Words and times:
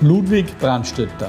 Ludwig 0.00 0.46
Brandstötter. 0.60 1.28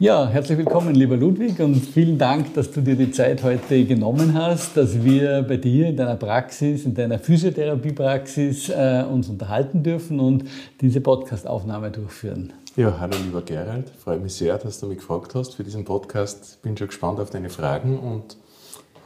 Ja, 0.00 0.26
herzlich 0.26 0.58
willkommen, 0.58 0.96
lieber 0.96 1.16
Ludwig, 1.16 1.60
und 1.60 1.76
vielen 1.76 2.18
Dank, 2.18 2.54
dass 2.54 2.72
du 2.72 2.80
dir 2.80 2.96
die 2.96 3.12
Zeit 3.12 3.44
heute 3.44 3.84
genommen 3.84 4.34
hast, 4.34 4.76
dass 4.76 5.04
wir 5.04 5.42
bei 5.42 5.58
dir 5.58 5.86
in 5.86 5.96
deiner 5.96 6.16
Praxis, 6.16 6.84
in 6.84 6.94
deiner 6.94 7.20
Physiotherapiepraxis 7.20 8.70
äh, 8.70 9.04
uns 9.08 9.28
unterhalten 9.28 9.84
dürfen 9.84 10.18
und 10.18 10.46
diese 10.80 11.00
Podcastaufnahme 11.00 11.92
durchführen. 11.92 12.52
Ja, 12.74 12.98
hallo 12.98 13.14
lieber 13.24 13.42
Gerald, 13.42 13.90
freue 13.90 14.18
mich 14.18 14.34
sehr, 14.34 14.58
dass 14.58 14.80
du 14.80 14.86
mich 14.86 14.98
gefragt 14.98 15.36
hast 15.36 15.54
für 15.54 15.62
diesen 15.62 15.84
Podcast. 15.84 16.60
Bin 16.62 16.76
schon 16.76 16.88
gespannt 16.88 17.20
auf 17.20 17.30
deine 17.30 17.48
Fragen 17.48 17.96
und 17.96 18.36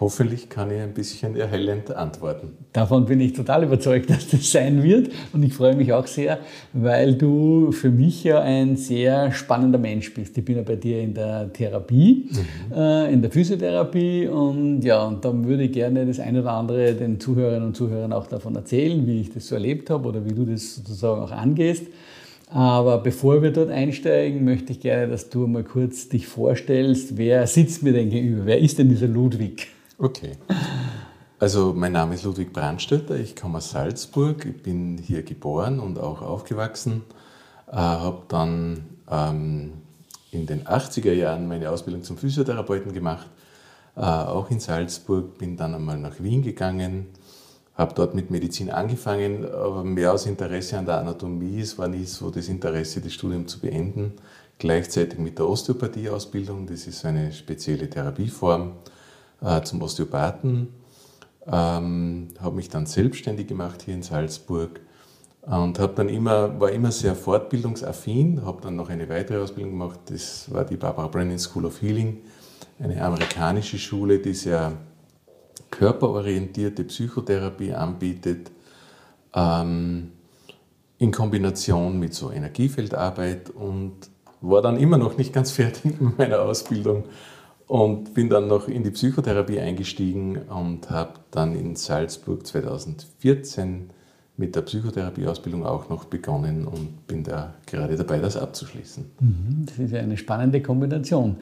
Hoffentlich 0.03 0.49
kann 0.49 0.69
ich 0.73 0.81
ein 0.81 0.95
bisschen 0.95 1.37
erhellend 1.37 1.95
antworten. 1.95 2.57
Davon 2.73 3.05
bin 3.05 3.21
ich 3.21 3.35
total 3.35 3.63
überzeugt, 3.63 4.11
dass 4.11 4.27
das 4.29 4.51
sein 4.51 4.83
wird. 4.83 5.13
Und 5.33 5.45
ich 5.45 5.55
freue 5.55 5.77
mich 5.77 5.93
auch 5.93 6.09
sehr, 6.09 6.41
weil 6.73 7.15
du 7.15 7.71
für 7.71 7.91
mich 7.91 8.25
ja 8.25 8.41
ein 8.41 8.75
sehr 8.77 9.31
spannender 9.31 9.79
Mensch 9.79 10.13
bist. 10.13 10.37
Ich 10.37 10.45
bin 10.45 10.57
ja 10.57 10.65
bei 10.65 10.75
dir 10.75 11.01
in 11.01 11.15
der 11.15 11.53
Therapie, 11.53 12.29
mhm. 12.33 12.75
äh, 12.77 13.13
in 13.13 13.23
der 13.23 13.31
Physiotherapie. 13.31 14.27
Und 14.27 14.83
ja, 14.83 15.05
und 15.05 15.25
da 15.25 15.33
würde 15.33 15.63
ich 15.63 15.73
gerne 15.73 16.05
das 16.05 16.19
eine 16.19 16.41
oder 16.41 16.51
andere 16.55 16.95
den 16.95 17.21
Zuhörerinnen 17.21 17.69
und 17.69 17.77
Zuhörern 17.77 18.13
auch 18.13 18.27
davon 18.27 18.57
erzählen, 18.57 19.07
wie 19.07 19.21
ich 19.21 19.33
das 19.33 19.47
so 19.47 19.55
erlebt 19.55 19.89
habe 19.89 20.09
oder 20.09 20.25
wie 20.25 20.35
du 20.35 20.45
das 20.45 20.75
sozusagen 20.75 21.23
auch 21.23 21.31
angehst. 21.31 21.87
Aber 22.49 22.99
bevor 22.99 23.41
wir 23.41 23.53
dort 23.53 23.71
einsteigen, 23.71 24.45
möchte 24.45 24.73
ich 24.73 24.81
gerne, 24.81 25.07
dass 25.07 25.31
du 25.31 25.47
mal 25.47 25.63
kurz 25.63 26.09
dich 26.09 26.27
vorstellst. 26.27 27.17
Wer 27.17 27.47
sitzt 27.47 27.85
mir 27.85 27.93
denn 27.93 28.11
gegenüber? 28.11 28.47
Wer 28.47 28.59
ist 28.59 28.81
denn 28.81 28.89
dieser 28.89 29.07
Ludwig? 29.07 29.69
Okay. 30.03 30.33
Also 31.39 31.73
mein 31.77 31.93
Name 31.93 32.17
ist 32.17 32.25
Ludwig 32.25 32.53
Brandstötter, 32.53 33.15
ich 33.15 33.37
komme 33.37 33.59
aus 33.59 33.71
Salzburg, 33.71 34.45
ich 34.45 34.61
bin 34.61 34.99
hier 34.99 35.23
geboren 35.23 35.79
und 35.79 35.97
auch 36.01 36.23
aufgewachsen, 36.23 37.05
äh, 37.69 37.77
habe 37.77 38.23
dann 38.27 38.85
ähm, 39.09 39.75
in 40.33 40.47
den 40.47 40.65
80er 40.65 41.13
Jahren 41.13 41.47
meine 41.47 41.71
Ausbildung 41.71 42.03
zum 42.03 42.17
Physiotherapeuten 42.17 42.93
gemacht, 42.93 43.29
äh, 43.95 44.01
auch 44.01 44.51
in 44.51 44.59
Salzburg, 44.59 45.39
bin 45.39 45.57
dann 45.57 45.73
einmal 45.73 45.99
nach 45.99 46.21
Wien 46.21 46.43
gegangen, 46.43 47.07
habe 47.77 47.95
dort 47.95 48.17
mit 48.17 48.29
Medizin 48.29 48.71
angefangen, 48.71 49.45
aber 49.45 49.85
mehr 49.85 50.13
aus 50.13 50.27
Interesse 50.27 50.79
an 50.79 50.87
der 50.87 50.99
Anatomie, 50.99 51.61
es 51.61 51.79
war 51.79 51.87
nie 51.87 52.07
so 52.07 52.29
das 52.31 52.49
Interesse, 52.49 53.01
das 53.01 53.13
Studium 53.13 53.47
zu 53.47 53.61
beenden, 53.61 54.15
gleichzeitig 54.59 55.21
mit 55.21 55.39
der 55.39 55.49
Osteopathie-Ausbildung, 55.49 56.67
das 56.67 56.89
ist 56.89 57.05
eine 57.05 57.33
spezielle 57.33 57.89
Therapieform 57.89 58.73
äh, 59.43 59.63
zum 59.63 59.83
Osteopathen, 59.83 60.69
ähm, 61.47 62.29
habe 62.41 62.57
mich 62.57 62.69
dann 62.69 62.87
selbstständig 62.87 63.49
gemacht 63.49 63.83
hier 63.83 63.95
in 63.95 64.03
Salzburg 64.03 64.81
und 65.43 65.79
habe 65.79 65.93
dann 65.95 66.09
immer, 66.09 66.61
war 66.61 66.71
immer 66.71 66.93
sehr 66.93 67.17
fortbildungsaffin, 67.17 68.45
habe 68.45 68.63
dann 68.63 68.77
noch 68.77 68.89
eine 68.89 69.09
weitere 69.09 69.39
Ausbildung 69.39 69.73
gemacht, 69.73 70.01
das 70.07 70.53
war 70.53 70.65
die 70.65 70.77
Barbara 70.77 71.09
Brennan 71.09 71.39
School 71.39 71.67
of 71.67 71.83
Healing, 71.83 72.19
eine 72.79 73.03
amerikanische 73.03 73.79
Schule, 73.79 74.21
die 74.21 74.35
sehr 74.35 74.73
körperorientierte 75.71 76.85
Psychotherapie 76.85 77.73
anbietet, 77.73 78.53
ähm, 79.35 80.13
in 80.99 81.11
Kombination 81.11 81.99
mit 81.99 82.15
so 82.15 82.31
Energiefeldarbeit 82.31 83.51
und 83.51 83.95
war 84.41 84.63
dann 84.63 84.77
immer 84.77 84.99
noch 84.99 85.17
nicht 85.17 85.33
ganz 85.33 85.51
fertig 85.53 86.01
mit 86.01 86.19
meiner 86.19 86.43
Ausbildung 86.43 87.05
und 87.67 88.15
bin 88.15 88.29
dann 88.29 88.49
noch 88.49 88.69
in 88.69 88.83
die 88.83 88.91
Psychotherapie 88.91 89.61
eingestiegen 89.61 90.39
und 90.43 90.91
habe 90.91 91.15
dann 91.31 91.55
in 91.55 91.77
Salzburg 91.77 92.47
2014 92.47 93.91
mit 94.37 94.57
der 94.57 94.63
Psychotherapieausbildung 94.63 95.65
auch 95.65 95.89
noch 95.89 96.05
begonnen 96.05 96.67
und 96.67 97.07
bin 97.07 97.23
da 97.23 97.55
gerade 97.67 97.97
dabei, 97.97 98.19
das 98.19 98.37
abzuschließen. 98.37 99.05
Mhm, 99.21 99.67
das 99.67 99.79
ist 99.79 99.93
ja 99.93 100.01
eine 100.01 100.17
spannende 100.17 100.63
Kombination. 100.63 101.37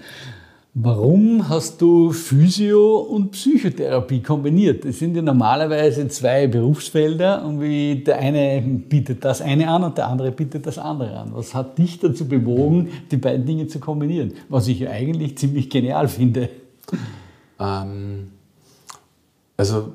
Warum 0.75 1.49
hast 1.49 1.81
du 1.83 2.13
Physio 2.13 2.99
und 2.99 3.33
Psychotherapie 3.33 4.23
kombiniert? 4.23 4.85
Das 4.85 5.01
sind 5.01 5.17
ja 5.17 5.23
normalerweise 5.23 6.07
zwei 6.07 6.47
Berufsfelder 6.47 7.45
und 7.45 7.61
wie 7.61 8.05
der 8.05 8.19
eine 8.19 8.63
bietet 8.63 9.25
das 9.25 9.43
eine 9.43 9.69
an 9.69 9.83
und 9.83 9.99
der 9.99 10.07
andere 10.07 10.31
bietet 10.31 10.67
das 10.67 10.79
andere 10.79 11.19
an. 11.19 11.35
Was 11.35 11.57
hat 11.57 11.77
dich 11.77 11.99
dazu 11.99 12.29
bewogen, 12.29 12.89
die 13.11 13.17
beiden 13.17 13.45
Dinge 13.45 13.67
zu 13.67 13.81
kombinieren? 13.81 14.35
Was 14.49 14.69
ich 14.69 14.89
eigentlich 14.89 15.37
ziemlich 15.37 15.71
genial 15.71 16.07
finde. 16.07 16.51
Ähm, 17.59 18.31
also 19.57 19.93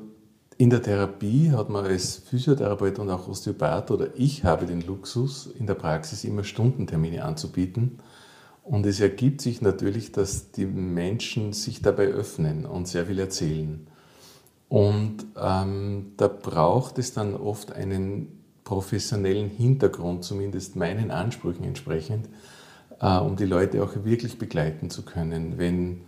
in 0.58 0.68
der 0.68 0.82
Therapie 0.82 1.52
hat 1.52 1.70
man 1.70 1.86
als 1.86 2.16
Physiotherapeut 2.16 2.98
und 2.98 3.08
auch 3.08 3.26
Osteopath 3.28 3.90
oder 3.90 4.08
ich 4.14 4.44
habe 4.44 4.66
den 4.66 4.82
Luxus, 4.86 5.48
in 5.58 5.66
der 5.66 5.74
Praxis 5.74 6.24
immer 6.24 6.44
Stundentermine 6.44 7.24
anzubieten 7.24 7.98
und 8.66 8.84
es 8.84 9.00
ergibt 9.00 9.40
sich 9.40 9.62
natürlich, 9.62 10.10
dass 10.10 10.50
die 10.50 10.66
Menschen 10.66 11.52
sich 11.52 11.82
dabei 11.82 12.06
öffnen 12.06 12.66
und 12.66 12.88
sehr 12.88 13.06
viel 13.06 13.20
erzählen. 13.20 13.86
Und 14.68 15.24
ähm, 15.40 16.12
da 16.16 16.26
braucht 16.26 16.98
es 16.98 17.12
dann 17.12 17.36
oft 17.36 17.72
einen 17.72 18.42
professionellen 18.64 19.48
Hintergrund, 19.48 20.24
zumindest 20.24 20.74
meinen 20.74 21.12
Ansprüchen 21.12 21.62
entsprechend, 21.62 22.28
äh, 23.00 23.18
um 23.18 23.36
die 23.36 23.44
Leute 23.44 23.84
auch 23.84 24.04
wirklich 24.04 24.36
begleiten 24.36 24.90
zu 24.90 25.04
können. 25.04 25.58
Wenn 25.58 26.00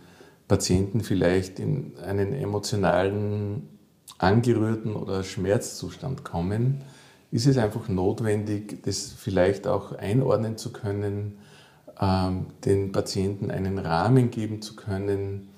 Patienten 0.49 0.99
vielleicht 0.99 1.59
in 1.59 1.97
einen 2.05 2.33
emotionalen, 2.33 3.69
angerührten 4.17 4.97
oder 4.97 5.23
Schmerzzustand 5.23 6.25
kommen, 6.25 6.83
ist 7.31 7.47
es 7.47 7.57
einfach 7.57 7.87
notwendig, 7.87 8.83
das 8.83 9.13
vielleicht 9.13 9.65
auch 9.65 9.93
einordnen 9.93 10.57
zu 10.57 10.73
können, 10.73 11.37
den 12.01 12.91
Patienten 12.93 13.51
einen 13.51 13.77
Rahmen 13.77 14.31
geben 14.31 14.61
zu 14.61 14.75
können, 14.75 15.49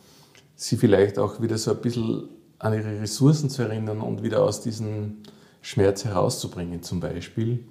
sie 0.55 0.77
vielleicht 0.77 1.19
auch 1.19 1.41
wieder 1.41 1.57
so 1.57 1.71
ein 1.71 1.81
bisschen 1.81 2.29
an 2.57 2.73
ihre 2.73 2.99
Ressourcen 3.01 3.49
zu 3.49 3.61
erinnern 3.63 4.01
und 4.01 4.23
wieder 4.23 4.43
aus 4.43 4.61
diesem 4.61 5.17
Schmerz 5.61 6.03
herauszubringen 6.05 6.81
zum 6.81 6.99
Beispiel. 6.99 7.63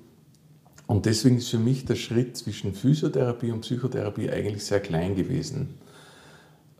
Und 0.86 1.06
deswegen 1.06 1.38
ist 1.38 1.48
für 1.48 1.58
mich 1.58 1.84
der 1.84 1.96
Schritt 1.96 2.36
zwischen 2.36 2.74
Physiotherapie 2.74 3.52
und 3.52 3.60
Psychotherapie 3.60 4.30
eigentlich 4.30 4.64
sehr 4.64 4.80
klein 4.80 5.14
gewesen. 5.14 5.74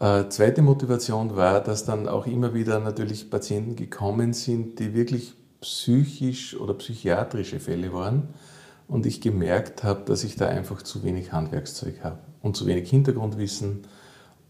Äh, 0.00 0.28
zweite 0.28 0.62
Motivation 0.62 1.36
war, 1.36 1.60
dass 1.60 1.84
dann 1.84 2.08
auch 2.08 2.26
immer 2.26 2.54
wieder 2.54 2.80
natürlich 2.80 3.30
Patienten 3.30 3.76
gekommen 3.76 4.32
sind, 4.32 4.78
die 4.78 4.94
wirklich 4.94 5.34
psychisch 5.60 6.56
oder 6.58 6.74
psychiatrische 6.74 7.60
Fälle 7.60 7.92
waren 7.92 8.28
und 8.90 9.06
ich 9.06 9.20
gemerkt 9.20 9.84
habe, 9.84 10.02
dass 10.04 10.24
ich 10.24 10.34
da 10.34 10.48
einfach 10.48 10.82
zu 10.82 11.04
wenig 11.04 11.32
Handwerkszeug 11.32 12.02
habe 12.02 12.18
und 12.42 12.56
zu 12.56 12.66
wenig 12.66 12.90
Hintergrundwissen. 12.90 13.82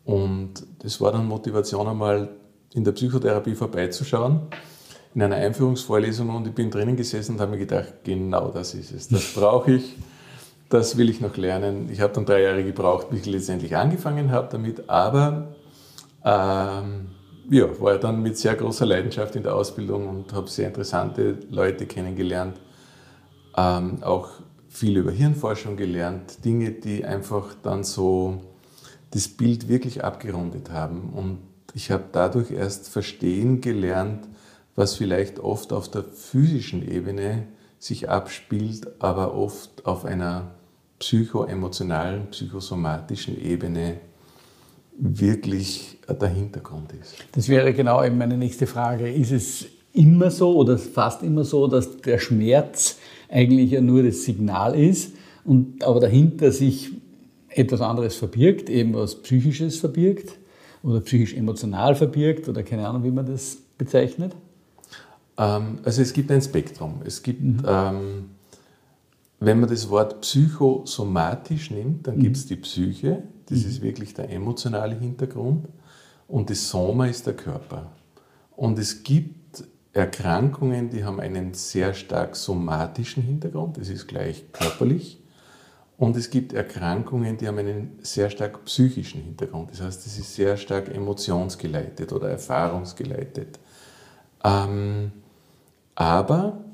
Und 0.04 0.66
das 0.78 1.00
war 1.00 1.12
dann 1.12 1.26
Motivation 1.26 1.86
einmal 1.86 2.30
in 2.72 2.82
der 2.82 2.92
Psychotherapie 2.92 3.54
vorbeizuschauen, 3.54 4.40
in 5.14 5.22
einer 5.22 5.36
Einführungsvorlesung 5.36 6.30
und 6.30 6.46
ich 6.46 6.54
bin 6.54 6.70
drinnen 6.70 6.96
gesessen 6.96 7.34
und 7.34 7.40
habe 7.40 7.52
mir 7.52 7.58
gedacht, 7.58 7.92
genau 8.02 8.48
das 8.48 8.74
ist 8.74 8.92
es, 8.92 9.08
das 9.08 9.34
brauche 9.34 9.72
ich, 9.72 9.96
das 10.70 10.96
will 10.96 11.10
ich 11.10 11.20
noch 11.20 11.36
lernen. 11.36 11.90
Ich 11.92 12.00
habe 12.00 12.14
dann 12.14 12.24
drei 12.24 12.42
Jahre 12.42 12.64
gebraucht, 12.64 13.10
bis 13.10 13.20
ich 13.20 13.26
letztendlich 13.26 13.76
angefangen 13.76 14.30
habe 14.30 14.48
damit, 14.50 14.88
aber 14.88 15.48
ähm, 16.24 17.08
ja, 17.50 17.80
war 17.80 17.98
dann 17.98 18.22
mit 18.22 18.38
sehr 18.38 18.54
großer 18.54 18.86
Leidenschaft 18.86 19.36
in 19.36 19.42
der 19.42 19.54
Ausbildung 19.54 20.08
und 20.08 20.32
habe 20.32 20.48
sehr 20.48 20.68
interessante 20.68 21.36
Leute 21.50 21.84
kennengelernt 21.84 22.56
ähm, 23.60 24.02
auch 24.02 24.30
viel 24.68 24.96
über 24.96 25.10
Hirnforschung 25.10 25.76
gelernt, 25.76 26.44
Dinge, 26.44 26.70
die 26.70 27.04
einfach 27.04 27.54
dann 27.62 27.84
so 27.84 28.40
das 29.10 29.28
Bild 29.28 29.68
wirklich 29.68 30.04
abgerundet 30.04 30.70
haben. 30.70 31.10
Und 31.10 31.38
ich 31.74 31.90
habe 31.90 32.04
dadurch 32.12 32.50
erst 32.52 32.88
verstehen 32.88 33.60
gelernt, 33.60 34.28
was 34.76 34.94
vielleicht 34.94 35.40
oft 35.40 35.72
auf 35.72 35.90
der 35.90 36.04
physischen 36.04 36.88
Ebene 36.88 37.48
sich 37.78 38.08
abspielt, 38.08 38.86
aber 39.00 39.34
oft 39.34 39.84
auf 39.84 40.04
einer 40.04 40.52
psychoemotionalen, 41.00 42.30
psychosomatischen 42.30 43.40
Ebene 43.42 44.00
wirklich 44.96 45.98
der 46.08 46.28
Hintergrund 46.28 46.92
ist. 46.92 47.16
Das 47.32 47.48
wäre 47.48 47.72
genau 47.72 48.04
eben 48.04 48.18
meine 48.18 48.36
nächste 48.36 48.66
Frage. 48.66 49.10
Ist 49.10 49.32
es 49.32 49.66
immer 49.92 50.30
so 50.30 50.56
oder 50.56 50.78
fast 50.78 51.22
immer 51.22 51.44
so, 51.44 51.66
dass 51.66 51.98
der 51.98 52.18
Schmerz 52.18 52.98
eigentlich 53.28 53.72
ja 53.72 53.80
nur 53.80 54.02
das 54.02 54.24
Signal 54.24 54.78
ist 54.78 55.12
und 55.44 55.82
aber 55.84 56.00
dahinter 56.00 56.52
sich 56.52 56.92
etwas 57.48 57.80
anderes 57.80 58.16
verbirgt, 58.16 58.70
eben 58.70 58.94
was 58.94 59.16
Psychisches 59.22 59.78
verbirgt 59.78 60.38
oder 60.82 61.00
psychisch-emotional 61.00 61.94
verbirgt 61.94 62.48
oder 62.48 62.62
keine 62.62 62.86
Ahnung, 62.88 63.04
wie 63.04 63.10
man 63.10 63.26
das 63.26 63.58
bezeichnet? 63.76 64.34
Ähm, 65.36 65.78
also 65.82 66.02
es 66.02 66.12
gibt 66.12 66.30
ein 66.30 66.40
Spektrum. 66.40 67.00
Es 67.04 67.22
gibt, 67.22 67.42
mhm. 67.42 67.62
ähm, 67.66 68.30
wenn 69.40 69.60
man 69.60 69.68
das 69.68 69.88
Wort 69.90 70.20
psychosomatisch 70.20 71.70
nimmt, 71.70 72.06
dann 72.06 72.16
mhm. 72.16 72.22
gibt 72.22 72.36
es 72.36 72.46
die 72.46 72.56
Psyche, 72.56 73.22
das 73.46 73.60
mhm. 73.60 73.68
ist 73.68 73.82
wirklich 73.82 74.14
der 74.14 74.30
emotionale 74.30 74.94
Hintergrund, 74.98 75.66
und 76.28 76.48
das 76.48 76.68
Soma 76.68 77.06
ist 77.06 77.26
der 77.26 77.34
Körper. 77.34 77.90
Und 78.56 78.78
es 78.78 79.02
gibt 79.02 79.39
Erkrankungen, 79.92 80.90
die 80.90 81.04
haben 81.04 81.20
einen 81.20 81.54
sehr 81.54 81.94
stark 81.94 82.36
somatischen 82.36 83.22
Hintergrund, 83.22 83.76
das 83.76 83.88
ist 83.88 84.06
gleich 84.06 84.52
körperlich. 84.52 85.20
Und 85.98 86.16
es 86.16 86.30
gibt 86.30 86.54
Erkrankungen, 86.54 87.36
die 87.36 87.46
haben 87.46 87.58
einen 87.58 87.98
sehr 88.00 88.30
stark 88.30 88.64
psychischen 88.64 89.20
Hintergrund. 89.20 89.70
Das 89.70 89.82
heißt, 89.82 90.06
es 90.06 90.18
ist 90.18 90.34
sehr 90.34 90.56
stark 90.56 90.88
emotionsgeleitet 90.88 92.12
oder 92.12 92.30
erfahrungsgeleitet. 92.30 93.58
Ähm, 94.42 95.12
aber 95.94 96.64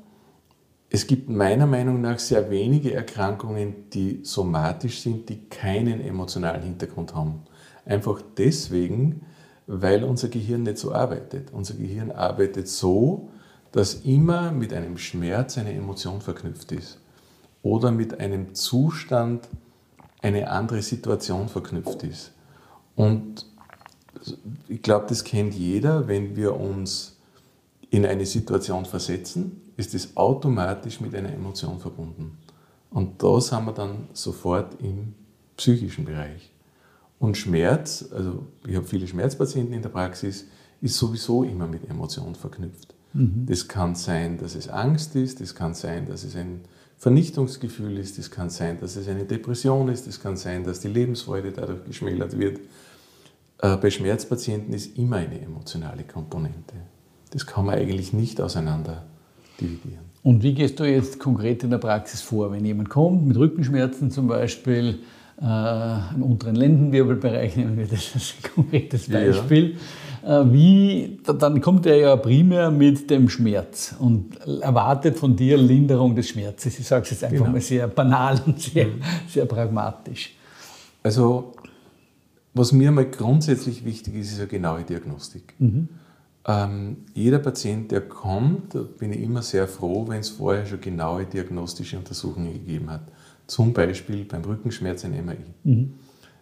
es 0.89 1.05
gibt 1.05 1.29
meiner 1.29 1.67
Meinung 1.67 1.99
nach 1.99 2.19
sehr 2.19 2.49
wenige 2.49 2.93
Erkrankungen, 2.93 3.89
die 3.89 4.21
somatisch 4.23 5.01
sind, 5.01 5.27
die 5.27 5.49
keinen 5.49 5.99
emotionalen 5.99 6.61
Hintergrund 6.61 7.13
haben. 7.13 7.41
Einfach 7.85 8.21
deswegen, 8.37 9.25
weil 9.67 10.03
unser 10.03 10.29
Gehirn 10.29 10.63
nicht 10.63 10.77
so 10.77 10.93
arbeitet. 10.93 11.49
Unser 11.51 11.75
Gehirn 11.75 12.11
arbeitet 12.11 12.67
so, 12.69 13.29
dass 13.73 13.95
immer 13.95 14.51
mit 14.51 14.73
einem 14.73 14.97
Schmerz 14.97 15.57
eine 15.57 15.73
Emotion 15.73 16.21
verknüpft 16.21 16.71
ist 16.71 16.99
oder 17.61 17.91
mit 17.91 18.19
einem 18.19 18.55
Zustand 18.55 19.47
eine 20.21 20.49
andere 20.49 20.81
Situation 20.81 21.49
verknüpft 21.49 22.03
ist. 22.03 22.31
Und 22.95 23.45
ich 24.67 24.81
glaube, 24.81 25.05
das 25.09 25.23
kennt 25.23 25.53
jeder, 25.53 26.07
wenn 26.07 26.35
wir 26.35 26.59
uns 26.59 27.17
in 27.89 28.05
eine 28.05 28.25
Situation 28.25 28.85
versetzen, 28.85 29.61
ist 29.75 29.93
es 29.93 30.17
automatisch 30.17 30.99
mit 30.99 31.13
einer 31.13 31.31
Emotion 31.31 31.79
verbunden. 31.79 32.37
Und 32.89 33.21
da 33.21 33.39
sind 33.39 33.65
wir 33.65 33.73
dann 33.73 34.07
sofort 34.13 34.81
im 34.81 35.13
psychischen 35.55 36.05
Bereich. 36.05 36.51
Und 37.19 37.37
Schmerz, 37.37 38.09
also 38.13 38.45
ich 38.67 38.75
habe 38.75 38.85
viele 38.85 39.07
Schmerzpatienten 39.07 39.73
in 39.73 39.81
der 39.81 39.89
Praxis, 39.89 40.45
ist 40.81 40.97
sowieso 40.97 41.43
immer 41.43 41.67
mit 41.67 41.89
Emotionen 41.89 42.35
verknüpft. 42.35 42.93
Mhm. 43.13 43.45
Das 43.47 43.67
kann 43.67 43.95
sein, 43.95 44.37
dass 44.37 44.55
es 44.55 44.69
Angst 44.69 45.15
ist, 45.15 45.41
das 45.41 45.55
kann 45.55 45.73
sein, 45.73 46.05
dass 46.05 46.23
es 46.23 46.35
ein 46.35 46.61
Vernichtungsgefühl 46.97 47.97
ist, 47.97 48.17
das 48.17 48.31
kann 48.31 48.49
sein, 48.49 48.79
dass 48.79 48.95
es 48.95 49.07
eine 49.07 49.23
Depression 49.23 49.89
ist, 49.89 50.07
das 50.07 50.19
kann 50.19 50.35
sein, 50.35 50.63
dass 50.63 50.79
die 50.79 50.87
Lebensfreude 50.87 51.51
dadurch 51.51 51.83
geschmälert 51.85 52.37
wird. 52.37 52.59
Äh, 53.59 53.77
bei 53.77 53.89
Schmerzpatienten 53.89 54.73
ist 54.73 54.97
immer 54.97 55.17
eine 55.17 55.39
emotionale 55.39 56.03
Komponente. 56.03 56.75
Das 57.31 57.45
kann 57.45 57.65
man 57.65 57.75
eigentlich 57.75 58.13
nicht 58.13 58.39
auseinander 58.39 59.05
dividieren. 59.59 60.05
Und 60.23 60.43
wie 60.43 60.53
gehst 60.53 60.79
du 60.79 60.83
jetzt 60.83 61.19
konkret 61.19 61.63
in 61.63 61.69
der 61.69 61.77
Praxis 61.77 62.21
vor, 62.21 62.51
wenn 62.51 62.65
jemand 62.65 62.89
kommt 62.89 63.25
mit 63.27 63.37
Rückenschmerzen 63.37 64.11
zum 64.11 64.27
Beispiel? 64.27 64.99
Äh, 65.41 66.15
im 66.15 66.23
unteren 66.23 66.55
Lendenwirbelbereich, 66.55 67.55
nehmen 67.57 67.77
wir 67.77 67.87
das 67.87 68.11
als 68.13 68.33
konkretes 68.55 69.07
Beispiel. 69.09 69.75
Ja. 70.23 70.41
Äh, 70.41 70.51
wie, 70.51 71.19
dann 71.23 71.61
kommt 71.61 71.85
er 71.85 71.97
ja 71.97 72.15
primär 72.15 72.71
mit 72.71 73.09
dem 73.09 73.29
Schmerz 73.29 73.95
und 73.99 74.39
erwartet 74.61 75.17
von 75.17 75.35
dir 75.35 75.57
Linderung 75.57 76.15
des 76.15 76.29
Schmerzes. 76.29 76.79
Ich 76.79 76.87
sage 76.87 77.03
es 77.03 77.11
jetzt 77.11 77.23
einfach 77.23 77.37
genau. 77.37 77.51
mal 77.51 77.61
sehr 77.61 77.87
banal 77.87 78.41
und 78.45 78.59
sehr, 78.59 78.87
sehr 79.29 79.45
pragmatisch. 79.45 80.35
Also, 81.03 81.53
was 82.53 82.71
mir 82.71 82.91
mal 82.91 83.05
grundsätzlich 83.05 83.85
wichtig 83.85 84.15
ist, 84.15 84.31
ist 84.31 84.39
eine 84.39 84.47
genaue 84.47 84.83
Diagnostik. 84.83 85.53
Mhm. 85.59 85.87
Ähm, 86.47 86.97
jeder 87.13 87.39
Patient, 87.39 87.91
der 87.91 88.01
kommt, 88.01 88.75
bin 88.97 89.13
ich 89.13 89.21
immer 89.21 89.43
sehr 89.43 89.67
froh, 89.67 90.07
wenn 90.07 90.21
es 90.21 90.29
vorher 90.29 90.65
schon 90.65 90.81
genaue 90.81 91.25
diagnostische 91.25 91.97
Untersuchungen 91.97 92.53
gegeben 92.53 92.89
hat 92.89 93.03
zum 93.47 93.73
Beispiel 93.73 94.25
beim 94.25 94.43
Rückenschmerz 94.43 95.03
ein 95.05 95.11
MRI. 95.25 95.37
Mhm. 95.63 95.93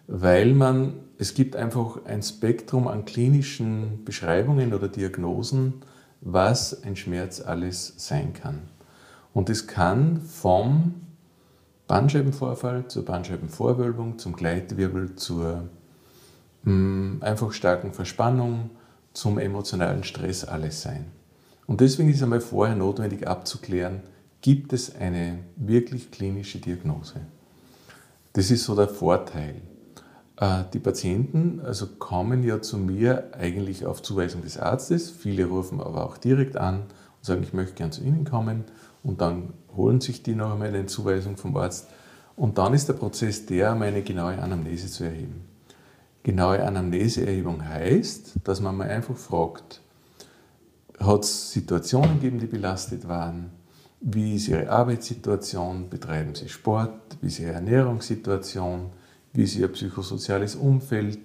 Weil 0.07 0.54
man, 0.54 0.96
es 1.18 1.34
gibt 1.34 1.56
einfach 1.56 2.06
ein 2.06 2.22
Spektrum 2.22 2.88
an 2.88 3.06
klinischen 3.06 4.04
Beschreibungen 4.04 4.74
oder 4.74 4.88
Diagnosen, 4.88 5.75
was 6.22 6.84
ein 6.84 6.96
Schmerz 6.96 7.42
alles 7.42 7.94
sein 7.98 8.34
kann. 8.34 8.63
Und 9.34 9.50
es 9.50 9.68
kann 9.68 10.22
vom 10.22 10.96
Bandscheibenvorfall 11.88 12.88
zur 12.88 13.06
Bandscheibenvorwölbung, 13.06 14.18
zum 14.18 14.36
Gleitwirbel, 14.36 15.16
zur 15.16 15.69
mh, 16.63 16.72
hm, 16.72 17.18
einfach 17.22 17.52
starken 17.52 17.94
Verspannung, 17.94 18.72
zum 19.13 19.38
emotionalen 19.38 20.04
Stress 20.04 20.44
alles 20.44 20.81
sein. 20.81 21.06
Und 21.68 21.81
deswegen 21.81 22.10
ist 22.10 22.18
es 22.18 22.24
einmal 22.24 22.42
vorher 22.42 22.75
notwendig 22.75 23.28
abzuklären, 23.28 24.02
gibt 24.45 24.74
es 24.74 24.95
eine 24.95 25.39
wirklich 25.56 26.12
klinische 26.12 26.59
Diagnose. 26.59 27.15
Das 28.33 28.51
ist 28.51 28.65
so 28.65 28.75
der 28.75 28.88
Vorteil. 28.88 29.56
Äh, 30.38 30.65
die 30.71 30.77
Patienten 30.77 31.62
also 31.62 31.88
kommen 31.88 32.44
ja 32.44 32.62
zu 32.62 32.77
mir 32.77 33.31
eigentlich 33.33 33.88
auf 33.88 34.03
Zuweisung 34.03 34.44
des 34.44 34.59
Arztes. 34.59 35.09
Viele 35.09 35.45
rufen 35.45 35.81
aber 35.81 36.06
auch 36.06 36.19
direkt 36.19 36.57
an 36.57 36.81
und 36.81 37.25
sagen, 37.25 37.42
ich 37.42 37.53
möchte 37.53 37.74
gern 37.74 37.92
zu 37.92 38.03
Ihnen 38.03 38.24
kommen. 38.24 38.65
Und 39.01 39.19
dann 39.19 39.53
holen 39.75 40.00
sich 40.00 40.21
die 40.21 40.36
noch 40.36 40.51
einmal 40.53 40.68
eine 40.68 40.86
Zuweisung 40.86 41.38
vom 41.38 41.57
Arzt. 41.57 41.88
Und 42.36 42.59
dann 42.59 42.75
ist 42.75 42.88
der 42.88 42.94
Prozess 42.94 43.47
der, 43.47 43.74
um 43.74 43.81
eine 43.81 44.03
genaue 44.03 44.38
Anamnese 44.38 44.92
zu 44.92 45.06
erheben. 45.06 45.42
Genaue 46.21 46.63
Anamneseerhebung 46.63 47.68
heißt, 47.68 48.33
dass 48.44 48.62
man 48.62 48.77
mal 48.77 48.89
einfach 48.89 49.18
fragt, 49.18 49.81
hat 51.00 51.24
es 51.24 51.51
Situationen 51.51 52.19
gegeben, 52.19 52.38
die 52.38 52.45
belastet 52.45 53.07
waren? 53.07 53.65
Wie 54.07 54.36
ist 54.36 54.48
Ihre 54.48 54.69
Arbeitssituation? 54.69 55.90
Betreiben 55.90 56.36
Sie 56.36 56.48
Sport? 56.48 57.18
Wie 57.22 57.28
ist 57.28 57.40
Ihre 57.40 57.54
Ernährungssituation? 57.54 58.92
Wie 59.34 59.44
ist 59.44 59.56
Ihr 59.56 59.68
psychosoziales 59.68 60.56
Umfeld? 60.56 61.18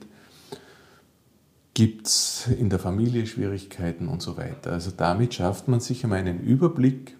Gibt 1.74 2.06
es 2.06 2.48
in 2.58 2.70
der 2.70 2.78
Familie 2.78 3.26
Schwierigkeiten 3.26 4.08
und 4.08 4.22
so 4.22 4.38
weiter? 4.38 4.72
Also 4.72 4.92
damit 4.96 5.34
schafft 5.34 5.68
man 5.68 5.80
sich 5.80 6.04
einmal 6.04 6.20
einen 6.20 6.40
Überblick, 6.40 7.18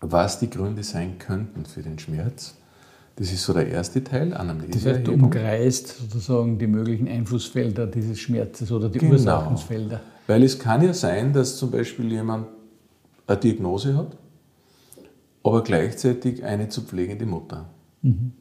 was 0.00 0.38
die 0.38 0.48
Gründe 0.48 0.84
sein 0.84 1.18
könnten 1.18 1.66
für 1.66 1.82
den 1.82 1.98
Schmerz. 1.98 2.54
Das 3.16 3.32
ist 3.32 3.42
so 3.42 3.52
der 3.52 3.66
erste 3.66 4.04
Teil, 4.04 4.32
Anamnese. 4.32 4.70
Das 4.70 4.86
heißt, 4.86 5.06
du 5.08 5.12
umkreist 5.12 5.88
sozusagen 5.98 6.60
die 6.60 6.68
möglichen 6.68 7.08
Einflussfelder 7.08 7.88
dieses 7.88 8.20
Schmerzes 8.20 8.70
oder 8.70 8.88
die 8.88 9.00
genau. 9.00 9.14
Ursachensfelder. 9.14 10.00
Weil 10.28 10.44
es 10.44 10.56
kann 10.56 10.82
ja 10.82 10.94
sein, 10.94 11.32
dass 11.32 11.56
zum 11.56 11.72
Beispiel 11.72 12.12
jemand 12.12 12.46
eine 13.26 13.40
Diagnose 13.40 13.96
hat 13.96 14.16
aber 15.44 15.62
gleichzeitig 15.62 16.44
eine 16.44 16.68
zu 16.68 16.82
pflegende 16.82 17.26
Mutter. 17.26 17.66
Mhm. 18.02 18.32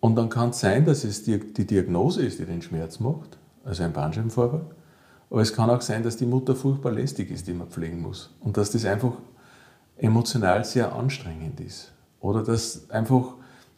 Und 0.00 0.16
dann 0.16 0.30
kann 0.30 0.50
es 0.50 0.60
sein, 0.60 0.86
dass 0.86 1.04
es 1.04 1.24
die, 1.24 1.38
die, 1.38 1.66
Diagnose 1.66 2.24
ist, 2.24 2.38
die 2.38 2.46
den 2.46 2.62
Schmerz 2.62 3.00
macht, 3.00 3.38
also 3.64 3.82
ein 3.82 3.92
Bandscheibenvorfall. 3.92 4.64
Aber 5.28 5.42
es 5.42 5.54
kann 5.54 5.70
auch 5.70 5.82
sein, 5.82 6.02
dass 6.02 6.16
die 6.16 6.26
Mutter 6.26 6.56
furchtbar 6.56 6.92
lästig 6.92 7.30
ist, 7.30 7.46
die 7.46 7.52
man 7.52 7.68
pflegen 7.68 8.00
muss. 8.00 8.34
Und 8.40 8.56
dass 8.56 8.70
das 8.70 8.84
einfach 8.84 9.12
emotional 9.96 10.64
sehr 10.64 10.94
anstrengend 10.94 11.60
ist. 11.60 11.92
Oder 12.20 12.42
dass 12.42 12.90
einfach 12.90 13.34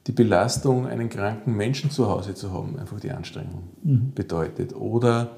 die 0.07 0.13
Belastung, 0.13 0.87
einen 0.87 1.09
kranken 1.09 1.57
Menschen 1.57 1.91
zu 1.91 2.09
Hause 2.09 2.35
zu 2.35 2.53
haben, 2.53 2.79
einfach 2.79 3.01
die 3.01 3.11
Anstrengung 3.11 3.65
mhm. 3.83 4.13
bedeutet. 4.15 4.75
Oder 4.75 5.37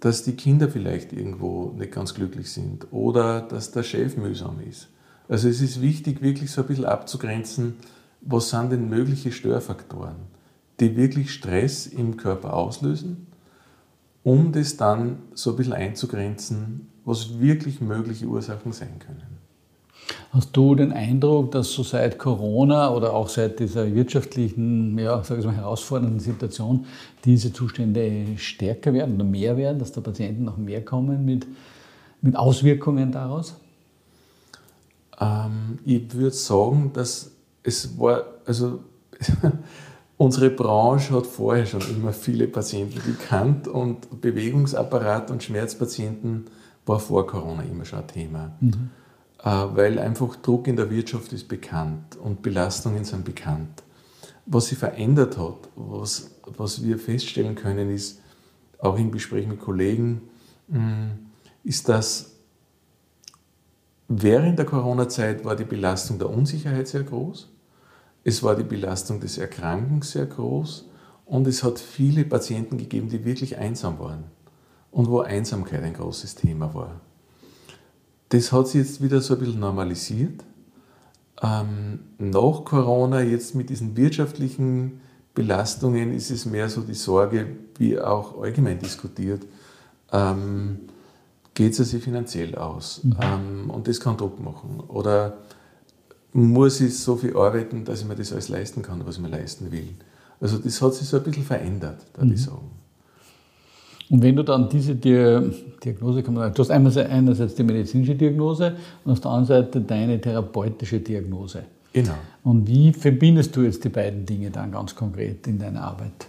dass 0.00 0.24
die 0.24 0.34
Kinder 0.34 0.68
vielleicht 0.68 1.12
irgendwo 1.12 1.72
nicht 1.76 1.92
ganz 1.92 2.14
glücklich 2.14 2.50
sind. 2.50 2.86
Oder 2.92 3.42
dass 3.42 3.70
der 3.70 3.82
Chef 3.82 4.16
mühsam 4.16 4.60
ist. 4.60 4.88
Also 5.28 5.48
es 5.48 5.60
ist 5.60 5.80
wichtig, 5.80 6.22
wirklich 6.22 6.50
so 6.50 6.60
ein 6.60 6.66
bisschen 6.66 6.84
abzugrenzen, 6.84 7.76
was 8.20 8.50
sind 8.50 8.72
denn 8.72 8.88
mögliche 8.88 9.32
Störfaktoren, 9.32 10.16
die 10.80 10.96
wirklich 10.96 11.32
Stress 11.32 11.86
im 11.86 12.16
Körper 12.16 12.54
auslösen, 12.54 13.26
um 14.22 14.52
das 14.52 14.76
dann 14.76 15.18
so 15.34 15.50
ein 15.50 15.56
bisschen 15.56 15.72
einzugrenzen, 15.72 16.88
was 17.04 17.38
wirklich 17.38 17.80
mögliche 17.80 18.26
Ursachen 18.26 18.72
sein 18.72 18.98
können. 18.98 19.34
Hast 20.32 20.54
du 20.56 20.74
den 20.74 20.92
Eindruck, 20.92 21.52
dass 21.52 21.72
so 21.72 21.82
seit 21.82 22.18
Corona 22.18 22.92
oder 22.92 23.12
auch 23.12 23.28
seit 23.28 23.60
dieser 23.60 23.94
wirtschaftlichen, 23.94 24.98
ja, 24.98 25.22
sag 25.22 25.38
ich 25.38 25.44
mal, 25.44 25.54
herausfordernden 25.54 26.20
Situation 26.20 26.86
diese 27.24 27.52
Zustände 27.52 28.26
stärker 28.36 28.92
werden 28.92 29.14
oder 29.14 29.24
mehr 29.24 29.56
werden, 29.56 29.78
dass 29.78 29.92
da 29.92 30.00
Patienten 30.00 30.44
noch 30.44 30.56
mehr 30.56 30.84
kommen 30.84 31.24
mit, 31.24 31.46
mit 32.20 32.36
Auswirkungen 32.36 33.12
daraus? 33.12 33.54
Ähm, 35.20 35.78
ich 35.84 36.12
würde 36.14 36.34
sagen, 36.34 36.90
dass 36.92 37.30
es 37.62 37.98
war, 37.98 38.24
also 38.44 38.80
unsere 40.16 40.50
Branche 40.50 41.14
hat 41.14 41.26
vorher 41.26 41.66
schon 41.66 41.82
immer 41.90 42.12
viele 42.12 42.46
Patienten 42.46 43.00
gekannt 43.04 43.68
und 43.68 44.20
Bewegungsapparat 44.20 45.30
und 45.30 45.42
Schmerzpatienten 45.42 46.46
war 46.86 47.00
vor 47.00 47.26
Corona 47.26 47.62
immer 47.62 47.84
schon 47.84 48.00
ein 48.00 48.08
Thema. 48.08 48.52
Mhm. 48.60 48.90
Äh, 49.42 49.50
weil 49.74 49.98
einfach 49.98 50.36
Druck 50.36 50.66
in 50.68 50.76
der 50.76 50.90
Wirtschaft 50.90 51.32
ist 51.32 51.48
bekannt 51.48 52.16
und 52.16 52.42
Belastungen 52.42 53.04
sind 53.04 53.24
bekannt. 53.24 53.82
Was 54.46 54.66
sich 54.66 54.78
verändert 54.78 55.38
hat, 55.38 55.68
was, 55.74 56.30
was 56.44 56.82
wir 56.82 56.98
feststellen 56.98 57.54
können, 57.54 57.90
ist, 57.90 58.20
auch 58.78 58.98
im 58.98 59.10
Gespräch 59.10 59.46
mit 59.46 59.60
Kollegen, 59.60 60.22
mm, 60.68 61.10
ist, 61.62 61.88
dass 61.88 62.33
während 64.08 64.58
der 64.58 64.66
Corona-Zeit 64.66 65.44
war 65.44 65.56
die 65.56 65.64
Belastung 65.64 66.18
der 66.18 66.30
Unsicherheit 66.30 66.88
sehr 66.88 67.02
groß, 67.02 67.50
es 68.24 68.42
war 68.42 68.56
die 68.56 68.64
Belastung 68.64 69.20
des 69.20 69.38
Erkrankens 69.38 70.12
sehr 70.12 70.26
groß 70.26 70.88
und 71.26 71.46
es 71.46 71.62
hat 71.62 71.78
viele 71.78 72.24
Patienten 72.24 72.78
gegeben, 72.78 73.08
die 73.08 73.24
wirklich 73.24 73.58
einsam 73.58 73.98
waren 73.98 74.24
und 74.90 75.08
wo 75.08 75.20
Einsamkeit 75.20 75.82
ein 75.82 75.94
großes 75.94 76.34
Thema 76.34 76.72
war. 76.74 77.00
Das 78.30 78.50
hat 78.52 78.68
sich 78.68 78.80
jetzt 78.80 79.02
wieder 79.02 79.20
so 79.20 79.34
ein 79.34 79.40
bisschen 79.40 79.60
normalisiert. 79.60 80.42
Ähm, 81.42 82.00
nach 82.18 82.64
Corona, 82.64 83.20
jetzt 83.20 83.54
mit 83.54 83.68
diesen 83.70 83.96
wirtschaftlichen 83.96 85.00
Belastungen, 85.34 86.12
ist 86.12 86.30
es 86.30 86.46
mehr 86.46 86.68
so 86.68 86.80
die 86.80 86.94
Sorge, 86.94 87.46
wie 87.78 88.00
auch 88.00 88.40
allgemein 88.40 88.78
diskutiert, 88.78 89.46
ähm, 90.12 90.80
geht 91.54 91.78
es 91.78 91.90
sich 91.90 92.02
finanziell 92.02 92.54
aus? 92.56 93.00
Mhm. 93.02 93.16
Ähm, 93.20 93.70
und 93.70 93.88
das 93.88 94.00
kann 94.00 94.16
Druck 94.16 94.42
machen. 94.42 94.80
Oder 94.88 95.38
muss 96.32 96.80
ich 96.80 96.98
so 96.98 97.16
viel 97.16 97.36
arbeiten, 97.36 97.84
dass 97.84 98.02
ich 98.02 98.06
mir 98.06 98.16
das 98.16 98.32
alles 98.32 98.48
leisten 98.48 98.82
kann, 98.82 99.04
was 99.06 99.16
ich 99.16 99.22
mir 99.22 99.28
leisten 99.28 99.70
will? 99.70 99.88
Also 100.40 100.58
das 100.58 100.82
hat 100.82 100.94
sich 100.94 101.08
so 101.08 101.16
ein 101.16 101.22
bisschen 101.22 101.44
verändert, 101.44 102.04
würde 102.14 102.26
mhm. 102.26 102.34
ich 102.34 102.42
sagen. 102.42 102.70
Und 104.10 104.22
wenn 104.22 104.36
du 104.36 104.42
dann 104.42 104.68
diese 104.68 104.94
Diagnose, 104.94 106.22
kann 106.22 106.34
man 106.34 106.42
sagen, 106.44 106.54
du 106.54 106.62
hast 106.62 106.70
einerseits 106.70 107.54
die 107.54 107.62
medizinische 107.62 108.14
Diagnose 108.14 108.76
und 109.04 109.12
auf 109.12 109.20
der 109.20 109.30
anderen 109.30 109.64
Seite 109.64 109.80
deine 109.80 110.20
therapeutische 110.20 111.00
Diagnose. 111.00 111.64
Genau. 111.92 112.14
Und 112.42 112.66
wie 112.66 112.92
verbindest 112.92 113.56
du 113.56 113.62
jetzt 113.62 113.82
die 113.84 113.88
beiden 113.88 114.26
Dinge 114.26 114.50
dann 114.50 114.72
ganz 114.72 114.94
konkret 114.94 115.46
in 115.46 115.58
deiner 115.58 115.82
Arbeit? 115.82 116.26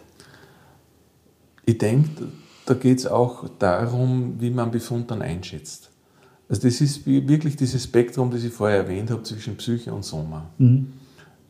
Ich 1.66 1.78
denke, 1.78 2.28
da 2.66 2.74
geht 2.74 3.00
es 3.00 3.08
auch 3.08 3.48
darum, 3.60 4.36
wie 4.40 4.50
man 4.50 4.72
Befund 4.72 5.12
dann 5.12 5.22
einschätzt. 5.22 5.92
Also 6.48 6.62
das 6.64 6.82
ist 6.82 7.06
wirklich 7.06 7.56
dieses 7.56 7.84
Spektrum, 7.84 8.32
das 8.32 8.44
ich 8.44 8.54
vorher 8.54 8.78
erwähnt 8.78 9.10
habe, 9.10 9.24
zwischen 9.24 9.58
Psyche 9.58 9.94
und 9.94 10.04
Soma. 10.04 10.50
Mhm. 10.58 10.94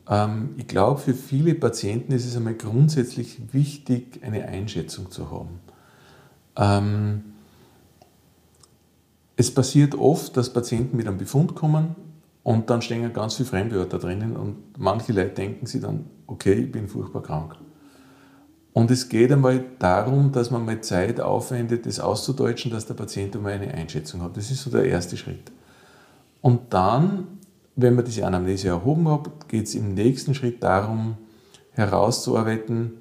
Ähm, 0.08 0.50
ich 0.56 0.66
glaube, 0.66 1.00
für 1.00 1.14
viele 1.14 1.54
Patienten 1.54 2.12
ist 2.12 2.26
es 2.26 2.36
einmal 2.36 2.54
grundsätzlich 2.54 3.52
wichtig, 3.52 4.20
eine 4.22 4.46
Einschätzung 4.46 5.10
zu 5.10 5.30
haben. 5.30 5.60
Ähm, 6.56 7.24
es 9.36 9.52
passiert 9.52 9.94
oft, 9.94 10.36
dass 10.36 10.52
Patienten 10.52 10.96
mit 10.96 11.06
einem 11.06 11.18
Befund 11.18 11.54
kommen 11.54 11.94
und 12.42 12.70
dann 12.70 12.80
stehen 12.80 13.12
ganz 13.12 13.34
viele 13.34 13.48
Fremdwörter 13.48 13.98
drinnen 13.98 14.36
und 14.36 14.56
manche 14.78 15.12
Leute 15.12 15.30
denken 15.30 15.66
sich 15.66 15.82
dann, 15.82 16.06
okay, 16.26 16.54
ich 16.54 16.72
bin 16.72 16.88
furchtbar 16.88 17.22
krank. 17.22 17.56
Und 18.76 18.90
es 18.90 19.08
geht 19.08 19.32
einmal 19.32 19.64
darum, 19.78 20.32
dass 20.32 20.50
man 20.50 20.66
mal 20.66 20.82
Zeit 20.82 21.18
aufwendet, 21.18 21.86
das 21.86 21.98
auszudeutschen, 21.98 22.70
dass 22.70 22.84
der 22.84 22.92
Patient 22.92 23.34
einmal 23.34 23.54
eine 23.54 23.72
Einschätzung 23.72 24.20
hat. 24.20 24.36
Das 24.36 24.50
ist 24.50 24.62
so 24.64 24.68
der 24.68 24.84
erste 24.84 25.16
Schritt. 25.16 25.50
Und 26.42 26.74
dann, 26.74 27.26
wenn 27.74 27.94
man 27.94 28.04
diese 28.04 28.26
Anamnese 28.26 28.68
erhoben 28.68 29.10
hat, 29.10 29.48
geht 29.48 29.64
es 29.64 29.74
im 29.76 29.94
nächsten 29.94 30.34
Schritt 30.34 30.62
darum, 30.62 31.16
herauszuarbeiten, 31.70 32.98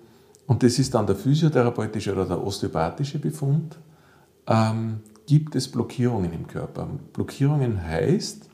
und 0.47 0.63
das 0.63 0.79
ist 0.79 0.93
dann 0.93 1.07
der 1.07 1.17
physiotherapeutische 1.17 2.13
oder 2.13 2.23
der 2.23 2.41
osteopathische 2.41 3.19
Befund, 3.19 3.77
ähm, 4.47 5.01
gibt 5.27 5.55
es 5.55 5.69
Blockierungen 5.69 6.31
im 6.31 6.47
Körper. 6.47 6.87
Blockierungen 7.11 7.83
heißt, 7.83 8.49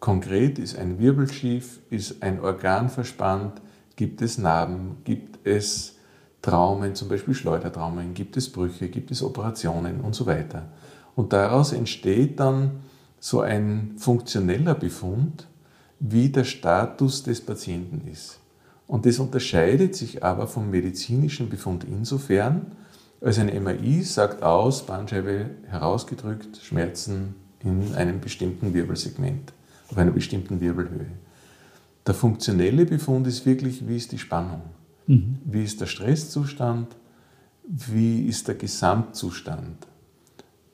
konkret 0.00 0.58
ist 0.58 0.76
ein 0.76 0.98
Wirbel 0.98 1.32
schief, 1.32 1.80
ist 1.88 2.22
ein 2.22 2.40
Organ 2.40 2.90
verspannt, 2.90 3.62
gibt 3.96 4.20
es 4.20 4.36
Narben, 4.36 4.98
gibt 5.02 5.38
es 5.46 5.95
Traumen, 6.46 6.94
zum 6.94 7.08
Beispiel 7.08 7.34
Schleudertraumen, 7.34 8.14
gibt 8.14 8.36
es 8.36 8.48
Brüche, 8.48 8.88
gibt 8.88 9.10
es 9.10 9.20
Operationen 9.20 10.00
und 10.00 10.14
so 10.14 10.26
weiter. 10.26 10.62
Und 11.16 11.32
daraus 11.32 11.72
entsteht 11.72 12.38
dann 12.38 12.82
so 13.18 13.40
ein 13.40 13.94
funktioneller 13.98 14.76
Befund, 14.76 15.48
wie 15.98 16.28
der 16.28 16.44
Status 16.44 17.24
des 17.24 17.40
Patienten 17.40 18.06
ist. 18.08 18.38
Und 18.86 19.06
das 19.06 19.18
unterscheidet 19.18 19.96
sich 19.96 20.22
aber 20.22 20.46
vom 20.46 20.70
medizinischen 20.70 21.48
Befund 21.48 21.82
insofern, 21.82 22.66
als 23.20 23.40
ein 23.40 23.48
MRI 23.48 24.04
sagt 24.04 24.44
aus, 24.44 24.86
Bandscheibe 24.86 25.46
herausgedrückt, 25.66 26.58
Schmerzen 26.62 27.34
in 27.64 27.92
einem 27.96 28.20
bestimmten 28.20 28.72
Wirbelsegment, 28.72 29.52
auf 29.90 29.98
einer 29.98 30.12
bestimmten 30.12 30.60
Wirbelhöhe. 30.60 31.10
Der 32.06 32.14
funktionelle 32.14 32.86
Befund 32.86 33.26
ist 33.26 33.44
wirklich, 33.46 33.88
wie 33.88 33.96
ist 33.96 34.12
die 34.12 34.18
Spannung, 34.18 34.62
mhm. 35.06 35.38
wie 35.44 35.64
ist 35.64 35.80
der 35.80 35.86
Stresszustand, 35.86 36.88
wie 37.68 38.26
ist 38.26 38.48
der 38.48 38.54
Gesamtzustand. 38.54 39.86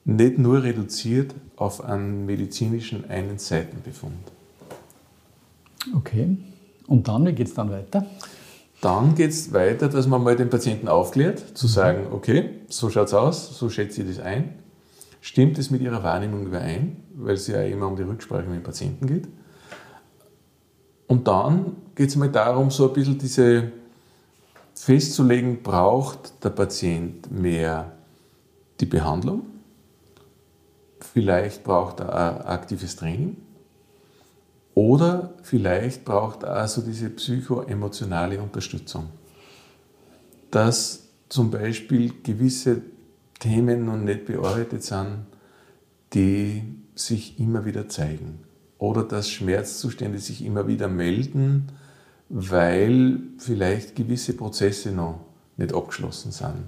Nicht 0.05 0.39
nur 0.39 0.63
reduziert 0.63 1.35
auf 1.57 1.83
einen 1.83 2.27
medizinischen 2.27 3.09
einen 3.09 3.39
Seitenbefund. 3.39 4.33
Okay. 5.95 6.37
Und 6.87 7.09
dann, 7.09 7.27
wie 7.27 7.33
geht 7.33 7.49
es 7.49 7.55
dann 7.55 7.71
weiter? 7.71 8.07
Dann 8.81 9.15
geht 9.15 9.31
es 9.31 9.53
weiter, 9.53 9.89
dass 9.89 10.09
man 10.09 10.23
mal 10.23 10.35
den 10.35 10.51
Patienten 10.51 10.89
aufklärt, 10.89 11.57
zu 11.57 11.67
mhm. 11.67 11.71
sagen, 11.71 12.07
okay, 12.11 12.51
so 12.69 12.91
schaut 12.91 13.07
es 13.07 13.15
aus, 13.15 13.59
so 13.59 13.71
schätze 13.71 14.03
ich 14.03 14.09
das 14.09 14.19
ein. 14.19 14.55
Stimmt 15.21 15.57
es 15.59 15.71
mit 15.71 15.81
Ihrer 15.83 16.03
Wahrnehmung 16.03 16.45
überein, 16.47 16.97
weil 17.15 17.35
es 17.35 17.47
ja 17.47 17.63
immer 17.63 17.87
um 17.87 17.95
die 17.95 18.03
Rücksprache 18.03 18.43
mit 18.43 18.57
dem 18.57 18.65
Patienten 18.65 19.07
geht. 19.07 19.29
Und 21.07 21.29
dann 21.29 21.77
geht 21.95 22.09
es 22.09 22.17
mal 22.17 22.29
darum, 22.29 22.73
so 22.73 22.89
ein 22.89 22.93
bisschen 22.93 23.19
diese 23.19 23.71
festzulegen, 24.75 25.63
braucht 25.63 26.45
der 26.45 26.51
Patient 26.51 27.31
mehr 27.31 27.93
die 28.81 28.87
Behandlung, 28.87 29.43
vielleicht 31.01 31.65
braucht 31.65 32.01
er 32.01 32.49
aktives 32.49 32.97
Training, 32.97 33.37
oder 34.75 35.35
vielleicht 35.43 36.05
braucht 36.05 36.45
er 36.45 36.57
also 36.57 36.81
diese 36.81 37.11
psychoemotionale 37.11 38.41
Unterstützung. 38.41 39.11
Dass 40.51 41.09
zum 41.29 41.51
Beispiel 41.51 42.13
gewisse 42.23 42.83
Themen 43.39 43.85
noch 43.85 43.97
nicht 43.97 44.27
bearbeitet 44.27 44.83
sind, 44.83 45.27
die 46.15 46.63
sich 46.95 47.39
immer 47.39 47.65
wieder 47.65 47.89
zeigen. 47.89 48.41
Oder 48.79 49.05
dass 49.05 49.29
Schmerzzustände 49.31 50.19
sich 50.19 50.45
immer 50.45 50.67
wieder 50.67 50.89
melden, 50.89 51.69
weil 52.35 53.21
vielleicht 53.37 53.95
gewisse 53.95 54.33
Prozesse 54.33 54.91
noch 54.91 55.21
nicht 55.59 55.75
abgeschlossen 55.75 56.33
sind. 56.33 56.65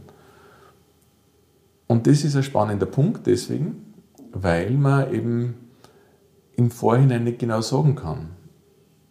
Und 1.87 2.07
das 2.07 2.23
ist 2.23 2.37
ein 2.37 2.43
spannender 2.43 2.85
Punkt 2.85 3.27
deswegen, 3.27 3.95
weil 4.33 4.73
man 4.73 5.13
eben 5.13 5.55
im 6.57 6.71
Vorhinein 6.71 7.25
nicht 7.25 7.39
genau 7.39 7.63
sagen 7.63 7.95
kann. 7.95 8.29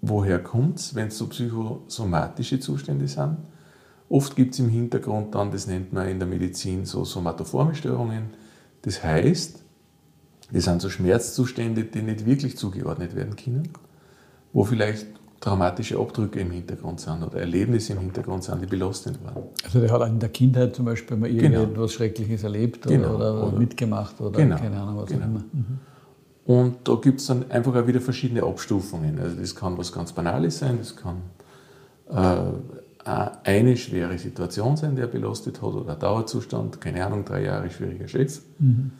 Woher 0.01 0.37
kommt 0.37 0.79
es, 0.79 0.93
wenn 0.93 1.07
es 1.07 1.17
so 1.17 1.27
psychosomatische 1.27 2.59
Zustände 2.59 3.07
sind? 3.07 3.37
Oft 4.07 4.35
gibt 4.35 4.53
es 4.53 4.59
im 4.59 4.69
Hintergrund 4.69 5.33
dann, 5.33 5.49
das 5.49 5.65
nennt 5.65 5.91
man 5.91 6.07
in 6.07 6.19
der 6.19 6.27
Medizin 6.27 6.85
so 6.85 7.03
somatoforme 7.03 7.73
Störungen. 7.73 8.25
Das 8.83 9.03
heißt, 9.03 9.59
das 10.51 10.63
sind 10.65 10.81
so 10.83 10.89
Schmerzzustände, 10.89 11.85
die 11.85 12.03
nicht 12.03 12.27
wirklich 12.27 12.57
zugeordnet 12.57 13.15
werden 13.15 13.35
können, 13.35 13.69
wo 14.51 14.65
vielleicht 14.65 15.07
traumatische 15.43 15.99
Abdrücke 15.99 16.39
im 16.39 16.51
Hintergrund 16.51 17.01
sind 17.01 17.21
oder 17.21 17.39
Erlebnisse 17.39 17.93
im 17.93 17.99
Hintergrund 17.99 18.45
sind, 18.45 18.61
die 18.61 18.65
belastend 18.65 19.19
waren. 19.25 19.43
Also 19.65 19.81
der 19.81 19.91
hat 19.91 20.07
in 20.07 20.17
der 20.17 20.29
Kindheit 20.29 20.73
zum 20.73 20.85
Beispiel 20.85 21.17
mal 21.17 21.29
genau. 21.29 21.43
irgendetwas 21.43 21.75
genau. 21.75 21.87
Schreckliches 21.89 22.43
erlebt 22.43 22.87
oder, 22.87 22.95
genau. 22.95 23.15
oder, 23.15 23.47
oder, 23.47 23.59
mitgemacht 23.59 24.21
oder 24.21 24.37
genau. 24.39 24.55
keine 24.55 24.79
Ahnung 24.79 24.97
was 24.97 25.09
genau. 25.09 25.23
auch 25.23 25.27
immer. 25.27 25.43
Mhm. 25.51 25.79
Und 26.45 26.87
da 26.87 26.95
gibt 26.95 27.19
es 27.19 27.27
dann 27.27 27.51
einfach 27.51 27.75
auch 27.75 27.87
wieder 27.87 27.99
verschiedene 27.99 28.43
Abstufungen. 28.43 29.19
Also 29.19 29.35
das 29.35 29.53
kann 29.53 29.77
was 29.77 29.91
ganz 29.91 30.13
Banales 30.13 30.59
sein, 30.59 30.77
das 30.77 30.95
kann 30.95 31.17
äh, 32.09 33.09
eine 33.43 33.75
schwere 33.75 34.17
Situation 34.17 34.77
sein, 34.77 34.95
der 34.95 35.07
belastet 35.07 35.61
hat, 35.61 35.73
oder 35.73 35.93
ein 35.93 35.99
Dauerzustand, 35.99 36.79
keine 36.79 37.05
Ahnung, 37.05 37.25
drei 37.25 37.43
Jahre 37.43 37.69
schwieriger 37.69 38.07
Chef. 38.07 38.41
Mhm. 38.59 38.91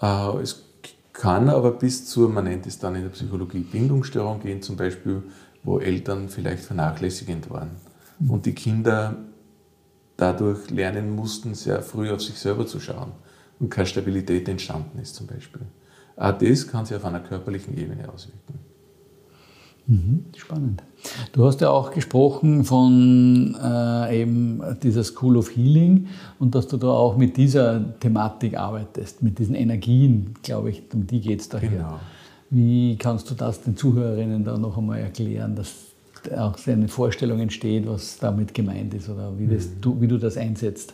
Äh, 0.00 0.40
es 0.40 0.64
kann 1.12 1.50
aber 1.50 1.72
bis 1.72 2.06
zur, 2.06 2.30
man 2.30 2.44
nennt 2.44 2.66
es 2.66 2.78
dann 2.78 2.94
in 2.94 3.02
der 3.02 3.10
Psychologie, 3.10 3.60
Bindungsstörung 3.60 4.40
gehen, 4.40 4.62
zum 4.62 4.76
Beispiel, 4.76 5.22
wo 5.62 5.78
Eltern 5.78 6.28
vielleicht 6.28 6.64
vernachlässigend 6.64 7.50
waren 7.50 7.70
mhm. 8.18 8.30
und 8.30 8.46
die 8.46 8.54
Kinder 8.54 9.16
dadurch 10.16 10.70
lernen 10.70 11.14
mussten, 11.14 11.54
sehr 11.54 11.82
früh 11.82 12.10
auf 12.10 12.22
sich 12.22 12.38
selber 12.38 12.66
zu 12.66 12.80
schauen 12.80 13.12
und 13.60 13.70
keine 13.70 13.86
Stabilität 13.86 14.48
entstanden 14.48 14.98
ist 14.98 15.14
zum 15.14 15.26
Beispiel. 15.26 15.62
Auch 16.16 16.36
das 16.38 16.68
kann 16.68 16.84
sich 16.84 16.96
auf 16.96 17.04
einer 17.04 17.20
körperlichen 17.20 17.76
Ebene 17.76 18.08
auswirken. 18.12 18.58
Mhm, 19.86 20.26
spannend. 20.36 20.82
Du 21.32 21.44
hast 21.44 21.60
ja 21.60 21.70
auch 21.70 21.90
gesprochen 21.90 22.64
von 22.64 23.56
äh, 23.60 24.22
eben 24.22 24.62
dieser 24.80 25.02
School 25.02 25.36
of 25.36 25.56
Healing 25.56 26.06
und 26.38 26.54
dass 26.54 26.68
du 26.68 26.76
da 26.76 26.88
auch 26.88 27.16
mit 27.16 27.36
dieser 27.36 27.98
Thematik 27.98 28.56
arbeitest, 28.56 29.22
mit 29.22 29.38
diesen 29.40 29.56
Energien, 29.56 30.34
glaube 30.42 30.70
ich, 30.70 30.82
um 30.94 31.06
die 31.06 31.20
geht 31.20 31.40
es 31.40 31.48
daher. 31.48 31.68
Genau. 31.68 31.98
Wie 32.54 32.96
kannst 32.98 33.30
du 33.30 33.34
das 33.34 33.62
den 33.62 33.78
Zuhörerinnen 33.78 34.44
da 34.44 34.58
noch 34.58 34.76
einmal 34.76 34.98
erklären? 34.98 35.56
Dass 35.56 35.72
auch 36.36 36.54
eine 36.66 36.86
Vorstellung 36.86 37.40
entsteht, 37.40 37.88
was 37.88 38.18
damit 38.18 38.52
gemeint 38.52 38.92
ist 38.92 39.08
oder 39.08 39.32
wie, 39.38 39.46
das, 39.46 39.68
du, 39.80 39.98
wie 40.02 40.06
du 40.06 40.18
das 40.18 40.36
einsetzt. 40.36 40.92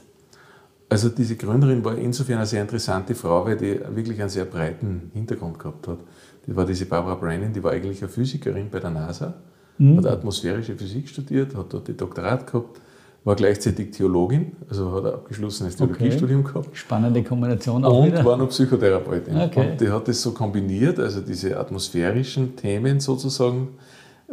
Also 0.88 1.08
diese 1.08 1.34
Gründerin 1.34 1.84
war 1.84 1.98
insofern 1.98 2.36
eine 2.36 2.46
sehr 2.46 2.62
interessante 2.62 3.12
Frau, 3.16 3.44
weil 3.44 3.56
die 3.56 3.80
wirklich 3.92 4.20
einen 4.20 4.30
sehr 4.30 4.44
breiten 4.44 5.10
Hintergrund 5.12 5.58
gehabt 5.58 5.88
hat. 5.88 5.98
Die 6.46 6.54
war 6.54 6.64
diese 6.64 6.86
Barbara 6.86 7.16
Brennan, 7.16 7.52
die 7.52 7.62
war 7.62 7.72
eigentlich 7.72 8.00
eine 8.02 8.08
Physikerin 8.08 8.70
bei 8.70 8.78
der 8.78 8.90
NASA, 8.90 9.34
mhm. 9.78 9.98
hat 9.98 10.06
atmosphärische 10.06 10.76
Physik 10.76 11.08
studiert, 11.08 11.56
hat 11.56 11.72
dort 11.72 11.88
die 11.88 11.96
Doktorat 11.96 12.46
gehabt, 12.46 12.80
war 13.24 13.36
gleichzeitig 13.36 13.90
Theologin, 13.90 14.52
also 14.70 14.92
hat 14.92 15.04
ein 15.04 15.12
abgeschlossenes 15.12 15.76
Theologiestudium 15.76 16.40
okay. 16.40 16.52
gehabt. 16.52 16.76
Spannende 16.76 17.22
Kombination 17.22 17.84
auch 17.84 18.00
Und 18.00 18.06
wieder. 18.06 18.24
war 18.24 18.36
noch 18.36 18.48
Psychotherapeutin. 18.48 19.36
Okay. 19.38 19.72
Und 19.72 19.80
die 19.80 19.88
hat 19.90 20.08
das 20.08 20.22
so 20.22 20.32
kombiniert, 20.32 20.98
also 20.98 21.20
diese 21.20 21.58
atmosphärischen 21.58 22.56
Themen 22.56 23.00
sozusagen, 23.00 23.68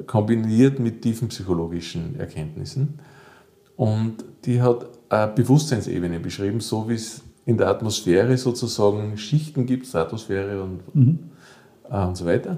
kombiniert 0.05 0.79
mit 0.79 1.01
tiefen 1.01 1.29
psychologischen 1.29 2.19
Erkenntnissen. 2.19 2.99
Und 3.75 4.23
die 4.45 4.61
hat 4.61 4.87
eine 5.09 5.31
Bewusstseinsebene 5.31 6.19
beschrieben, 6.19 6.59
so 6.59 6.87
wie 6.89 6.95
es 6.95 7.21
in 7.45 7.57
der 7.57 7.67
Atmosphäre 7.67 8.37
sozusagen 8.37 9.17
Schichten 9.17 9.65
gibt, 9.65 9.85
Stratosphäre 9.85 10.61
und, 10.61 10.95
mhm. 10.95 11.19
äh, 11.89 12.05
und 12.05 12.17
so 12.17 12.25
weiter, 12.25 12.57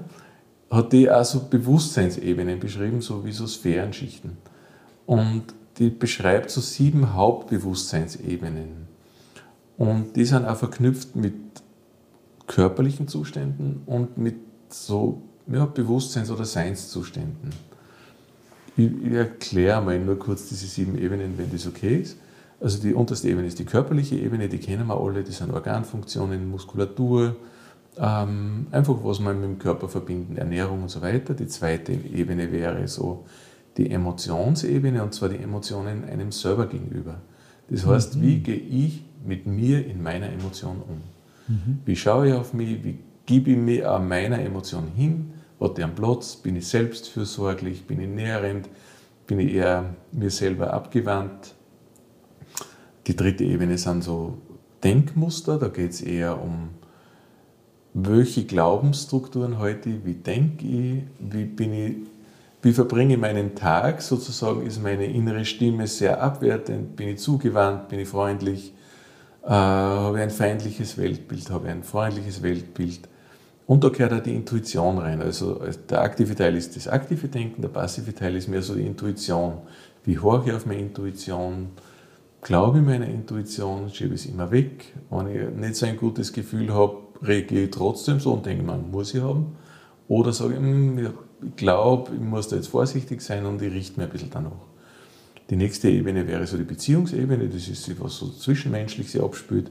hat 0.70 0.92
die 0.92 1.08
also 1.08 1.40
Bewusstseinsebenen 1.48 2.58
beschrieben, 2.58 3.00
so 3.00 3.24
wie 3.24 3.32
so 3.32 3.46
Sphärenschichten. 3.46 4.36
Und 5.06 5.44
die 5.78 5.90
beschreibt 5.90 6.50
so 6.50 6.60
sieben 6.60 7.14
Hauptbewusstseinsebenen. 7.14 8.88
Und 9.76 10.16
die 10.16 10.24
sind 10.24 10.44
auch 10.44 10.56
verknüpft 10.56 11.14
mit 11.14 11.34
körperlichen 12.46 13.06
Zuständen 13.06 13.82
und 13.86 14.18
mit 14.18 14.36
so 14.68 15.22
ja, 15.46 15.66
Bewusstseins- 15.66 16.30
oder 16.30 16.44
Seinszuständen. 16.44 17.50
Ich, 18.76 18.90
ich 19.04 19.12
erkläre 19.12 19.80
mal 19.82 19.98
nur 19.98 20.18
kurz 20.18 20.48
diese 20.48 20.66
sieben 20.66 20.98
Ebenen, 20.98 21.38
wenn 21.38 21.50
das 21.50 21.66
okay 21.66 22.00
ist. 22.00 22.16
Also 22.60 22.80
die 22.80 22.92
unterste 22.92 23.28
Ebene 23.28 23.46
ist 23.46 23.58
die 23.58 23.64
körperliche 23.64 24.16
Ebene, 24.16 24.48
die 24.48 24.58
kennen 24.58 24.88
wir 24.88 25.00
alle, 25.00 25.22
die 25.22 25.30
sind 25.30 25.52
Organfunktionen, 25.52 26.50
Muskulatur, 26.50 27.36
ähm, 28.00 28.66
einfach 28.72 28.96
was 29.02 29.20
wir 29.20 29.32
mit 29.32 29.44
dem 29.44 29.58
Körper 29.58 29.88
verbinden, 29.88 30.36
Ernährung 30.36 30.82
und 30.82 30.88
so 30.88 31.00
weiter. 31.00 31.34
Die 31.34 31.46
zweite 31.46 31.92
Ebene 31.92 32.50
wäre 32.50 32.88
so 32.88 33.26
die 33.78 33.90
Emotionsebene 33.90 35.02
und 35.02 35.14
zwar 35.14 35.28
die 35.28 35.38
Emotionen 35.38 36.04
einem 36.04 36.32
selber 36.32 36.66
gegenüber. 36.66 37.20
Das 37.70 37.86
heißt, 37.86 38.16
mhm. 38.16 38.22
wie 38.22 38.38
gehe 38.40 38.56
ich 38.56 39.04
mit 39.24 39.46
mir 39.46 39.86
in 39.86 40.02
meiner 40.02 40.30
Emotion 40.30 40.82
um? 40.86 41.02
Mhm. 41.46 41.78
Wie 41.84 41.96
schaue 41.96 42.28
ich 42.28 42.34
auf 42.34 42.52
mich? 42.52 42.82
Wie 42.82 42.98
gebe 43.24 43.52
ich 43.52 43.56
mir 43.56 43.90
an 43.90 44.08
meiner 44.08 44.40
Emotion 44.40 44.88
hin? 44.94 45.32
Hat 45.60 45.78
der 45.78 45.86
einen 45.86 45.94
Platz? 45.94 46.36
Bin 46.36 46.56
ich 46.56 46.66
selbstfürsorglich? 46.66 47.86
Bin 47.86 48.00
ich 48.00 48.08
nährend? 48.08 48.68
Bin 49.26 49.38
ich 49.40 49.54
eher 49.54 49.94
mir 50.12 50.30
selber 50.30 50.72
abgewandt? 50.72 51.54
Die 53.06 53.14
dritte 53.14 53.44
Ebene 53.44 53.78
sind 53.78 54.02
so 54.02 54.38
Denkmuster. 54.82 55.58
Da 55.58 55.68
geht 55.68 55.92
es 55.92 56.00
eher 56.00 56.42
um, 56.42 56.70
welche 57.94 58.44
Glaubensstrukturen 58.44 59.58
heute, 59.58 60.04
wie 60.04 60.14
denke 60.14 60.66
ich, 60.66 61.02
wie 61.18 61.44
bin 61.44 61.72
ich 61.72 61.96
wie 62.68 62.74
verbringe 62.74 63.14
ich 63.14 63.20
meinen 63.20 63.54
Tag? 63.54 64.02
Sozusagen 64.02 64.66
ist 64.66 64.82
meine 64.82 65.06
innere 65.06 65.46
Stimme 65.46 65.86
sehr 65.86 66.22
abwertend, 66.22 66.96
bin 66.96 67.08
ich 67.08 67.18
zugewandt, 67.18 67.88
bin 67.88 67.98
ich 67.98 68.08
freundlich, 68.08 68.74
äh, 69.42 69.48
habe 69.48 70.18
ich 70.18 70.22
ein 70.24 70.30
feindliches 70.30 70.98
Weltbild, 70.98 71.48
habe 71.48 71.68
ich 71.68 71.72
ein 71.72 71.82
freundliches 71.82 72.42
Weltbild. 72.42 73.08
Und 73.66 73.84
da 73.84 73.88
gehört 73.88 74.12
auch 74.12 74.22
die 74.22 74.34
Intuition 74.34 74.98
rein. 74.98 75.22
Also 75.22 75.62
der 75.88 76.02
aktive 76.02 76.34
Teil 76.34 76.56
ist 76.56 76.76
das 76.76 76.88
aktive 76.88 77.28
Denken, 77.28 77.62
der 77.62 77.70
passive 77.70 78.14
Teil 78.14 78.36
ist 78.36 78.48
mehr 78.48 78.60
so 78.60 78.74
die 78.74 78.86
Intuition. 78.86 79.54
Wie 80.04 80.18
hoch 80.18 80.46
ich 80.46 80.52
auf 80.52 80.66
meine 80.66 80.80
Intuition? 80.80 81.70
Glaube 82.42 82.80
ich 82.80 82.84
meiner 82.84 83.08
Intuition? 83.08 83.88
Schiebe 83.88 84.14
ich 84.14 84.26
es 84.26 84.30
immer 84.30 84.50
weg? 84.50 84.92
Wenn 85.08 85.28
ich 85.28 85.56
nicht 85.56 85.76
so 85.76 85.86
ein 85.86 85.96
gutes 85.96 86.34
Gefühl 86.34 86.74
habe, 86.74 86.98
reagiere 87.22 87.62
ich 87.62 87.70
trotzdem 87.70 88.20
so 88.20 88.34
und 88.34 88.44
denke, 88.44 88.62
man 88.62 88.90
muss 88.90 89.14
ich 89.14 89.22
haben. 89.22 89.56
Oder 90.08 90.32
sage 90.32 90.54
ich, 90.54 90.58
hm, 90.58 90.98
ich 90.98 91.56
glaube, 91.56 92.12
ich 92.14 92.20
muss 92.20 92.48
da 92.48 92.56
jetzt 92.56 92.68
vorsichtig 92.68 93.20
sein 93.20 93.46
und 93.46 93.62
ich 93.62 93.72
richte 93.72 94.00
mir 94.00 94.06
ein 94.06 94.12
bisschen 94.12 94.30
danach. 94.30 94.52
Die 95.50 95.56
nächste 95.56 95.88
Ebene 95.88 96.26
wäre 96.26 96.46
so 96.46 96.56
die 96.56 96.64
Beziehungsebene, 96.64 97.48
das 97.48 97.68
ist 97.68 98.00
was 98.00 98.16
so 98.16 98.28
zwischenmenschlich 98.28 99.10
sich 99.10 99.22
abspielt, 99.22 99.70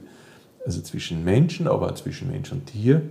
also 0.64 0.80
zwischen 0.80 1.24
Menschen, 1.24 1.68
aber 1.68 1.90
auch 1.90 1.94
zwischen 1.94 2.30
Mensch 2.30 2.50
und 2.52 2.66
Tier. 2.66 3.02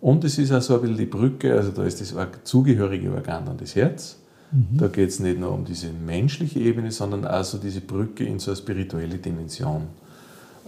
Und 0.00 0.24
es 0.24 0.38
ist 0.38 0.52
auch 0.52 0.62
so 0.62 0.74
ein 0.74 0.80
bisschen 0.82 0.98
die 0.98 1.06
Brücke, 1.06 1.54
also 1.54 1.70
da 1.70 1.84
ist 1.84 2.00
das 2.00 2.14
zugehörige 2.44 3.12
Organ 3.12 3.46
dann 3.46 3.56
das 3.56 3.74
Herz. 3.74 4.18
Mhm. 4.52 4.78
Da 4.78 4.88
geht 4.88 5.08
es 5.08 5.20
nicht 5.20 5.38
nur 5.38 5.52
um 5.52 5.64
diese 5.64 5.92
menschliche 5.92 6.60
Ebene, 6.60 6.92
sondern 6.92 7.26
auch 7.26 7.44
so 7.44 7.58
diese 7.58 7.80
Brücke 7.80 8.24
in 8.24 8.38
so 8.38 8.50
eine 8.50 8.58
spirituelle 8.58 9.18
Dimension. 9.18 9.88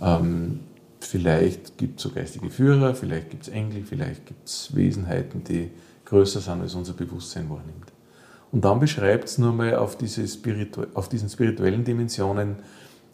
Ähm, 0.00 0.60
vielleicht 1.00 1.78
gibt 1.78 1.98
es 1.98 2.04
so 2.04 2.10
geistige 2.10 2.50
Führer, 2.50 2.94
vielleicht 2.94 3.30
gibt 3.30 3.44
es 3.44 3.48
Engel, 3.48 3.84
vielleicht 3.84 4.26
gibt 4.26 4.48
es 4.48 4.74
Wesenheiten, 4.74 5.44
die 5.44 5.70
größer 6.14 6.40
sind, 6.40 6.62
als 6.62 6.74
unser 6.74 6.92
Bewusstsein 6.92 7.50
wahrnimmt. 7.50 7.92
Und 8.52 8.64
dann 8.64 8.78
beschreibt 8.78 9.24
es 9.24 9.38
nur 9.38 9.52
mal 9.52 9.74
auf, 9.74 9.96
diese 9.96 10.26
Spiritu 10.28 10.84
auf 10.94 11.08
diesen 11.08 11.28
spirituellen 11.28 11.82
Dimensionen 11.82 12.56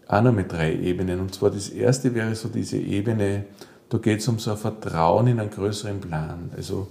auch 0.06 0.22
noch 0.22 0.32
mit 0.32 0.52
drei 0.52 0.74
Ebenen. 0.74 1.20
Und 1.20 1.34
zwar 1.34 1.50
das 1.50 1.70
erste 1.70 2.14
wäre 2.14 2.34
so 2.34 2.48
diese 2.48 2.76
Ebene, 2.76 3.46
da 3.88 3.98
geht 3.98 4.20
es 4.20 4.28
um 4.28 4.38
so 4.38 4.50
ein 4.50 4.58
Vertrauen 4.58 5.28
in 5.28 5.40
einen 5.40 5.50
größeren 5.50 6.00
Plan. 6.00 6.50
Also 6.54 6.88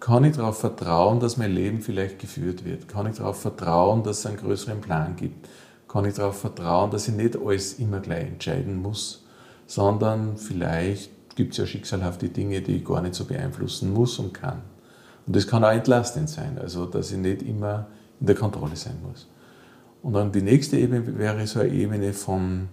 kann 0.00 0.24
ich 0.24 0.36
darauf 0.36 0.58
vertrauen, 0.58 1.20
dass 1.20 1.36
mein 1.36 1.52
Leben 1.52 1.80
vielleicht 1.80 2.18
geführt 2.18 2.64
wird? 2.64 2.88
Kann 2.88 3.06
ich 3.06 3.16
darauf 3.16 3.40
vertrauen, 3.40 4.02
dass 4.02 4.18
es 4.18 4.26
einen 4.26 4.38
größeren 4.38 4.80
Plan 4.80 5.14
gibt? 5.14 5.48
Kann 5.86 6.04
ich 6.06 6.14
darauf 6.14 6.40
vertrauen, 6.40 6.90
dass 6.90 7.06
ich 7.06 7.14
nicht 7.14 7.36
alles 7.36 7.74
immer 7.74 8.00
gleich 8.00 8.26
entscheiden 8.26 8.82
muss, 8.82 9.24
sondern 9.66 10.36
vielleicht 10.36 11.36
gibt 11.36 11.52
es 11.52 11.58
ja 11.58 11.66
schicksalhafte 11.66 12.30
Dinge, 12.30 12.62
die 12.62 12.78
ich 12.78 12.84
gar 12.84 13.00
nicht 13.00 13.14
so 13.14 13.24
beeinflussen 13.24 13.92
muss 13.92 14.18
und 14.18 14.34
kann. 14.34 14.62
Und 15.26 15.36
das 15.36 15.46
kann 15.46 15.64
auch 15.64 15.72
entlastend 15.72 16.28
sein, 16.28 16.58
also 16.58 16.86
dass 16.86 17.10
ich 17.10 17.18
nicht 17.18 17.42
immer 17.42 17.86
in 18.20 18.26
der 18.26 18.36
Kontrolle 18.36 18.76
sein 18.76 18.96
muss. 19.06 19.28
Und 20.02 20.12
dann 20.12 20.30
die 20.30 20.42
nächste 20.42 20.76
Ebene 20.76 21.18
wäre 21.18 21.46
so 21.46 21.60
eine 21.60 21.70
Ebene 21.70 22.12
von 22.12 22.68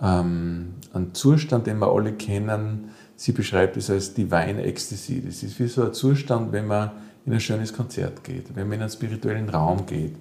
ähm, 0.00 0.74
einem 0.92 1.14
Zustand, 1.14 1.66
den 1.66 1.78
wir 1.78 1.90
alle 1.90 2.12
kennen. 2.12 2.90
Sie 3.14 3.32
beschreibt 3.32 3.76
es 3.76 3.88
als 3.88 4.14
Divine 4.14 4.62
Ecstasy. 4.62 5.22
Das 5.24 5.42
ist 5.42 5.58
wie 5.60 5.68
so 5.68 5.84
ein 5.84 5.94
Zustand, 5.94 6.52
wenn 6.52 6.66
man 6.66 6.90
in 7.24 7.32
ein 7.32 7.40
schönes 7.40 7.72
Konzert 7.72 8.24
geht, 8.24 8.54
wenn 8.54 8.68
man 8.68 8.76
in 8.76 8.82
einen 8.82 8.90
spirituellen 8.90 9.48
Raum 9.48 9.86
geht, 9.86 10.16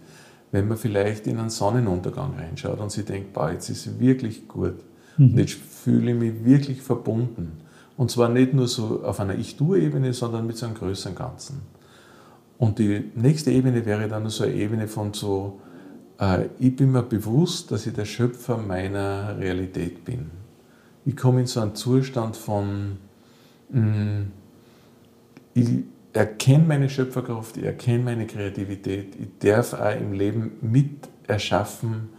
wenn 0.52 0.68
man 0.68 0.78
vielleicht 0.78 1.28
in 1.28 1.40
einen 1.40 1.50
Sonnenuntergang 1.50 2.36
reinschaut 2.36 2.80
und 2.80 2.92
sich 2.92 3.06
denkt, 3.06 3.34
boah, 3.34 3.52
jetzt 3.52 3.70
ist 3.70 3.86
es 3.86 4.00
wirklich 4.00 4.48
gut. 4.48 4.76
Mhm. 5.18 5.32
Und 5.32 5.38
jetzt 5.38 5.54
fühle 5.54 6.12
ich 6.12 6.18
mich 6.18 6.46
wirklich 6.46 6.82
verbunden. 6.82 7.65
Und 7.98 8.12
zwar 8.12 8.30
nicht 8.30 8.54
nur 8.54 8.68
so 8.68 9.04
auf 9.04 9.20
einer 9.20 9.36
Ich-Du-Ebene, 9.36 10.14
sondern 10.14 10.48
mit 10.48 10.58
so 10.58 10.66
einem 10.66 10.76
größeren 10.76 11.16
Ganzen. 11.16 11.62
Und 12.58 12.80
die 12.80 13.12
nächste 13.16 13.52
Ebene 13.52 13.86
wäre 13.86 14.08
dann 14.08 14.30
so 14.30 14.44
eine 14.44 14.54
Ebene 14.54 14.88
von 14.88 15.14
so, 15.14 15.60
äh, 16.20 16.46
ich 16.60 16.76
bin 16.76 16.92
mir 16.92 17.04
bewusst, 17.04 17.72
dass 17.72 17.86
ich 17.86 17.94
der 17.94 18.06
Schöpfer 18.06 18.58
meiner 18.58 19.38
Realität 19.38 20.06
bin. 20.06 20.32
Ich 21.06 21.16
komme 21.16 21.42
in 21.42 21.48
so 21.48 21.60
einen 21.60 21.76
Zustand 21.76 22.36
von, 22.36 22.98
mh, 23.70 23.82
mm, 23.82 24.32
ich 25.54 25.70
erkenne 26.14 26.66
meine 26.66 26.90
Schöpferkraft, 26.90 27.58
ich 27.58 27.64
erkenne 27.64 28.04
meine 28.04 28.26
Kreativität, 28.26 29.16
ich 29.16 29.28
darf 29.40 29.74
auch 29.74 29.96
im 29.96 30.14
Leben 30.14 30.54
mit 30.62 31.10
erschaffen, 31.28 32.10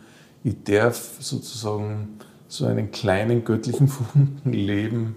ich 0.45 0.63
darf 0.65 1.17
sozusagen 1.21 2.19
so 2.49 2.67
einen 2.67 2.91
kleinen 2.91 3.45
göttlichen 3.45 3.89
Funken 3.89 4.53
leben, 4.53 5.17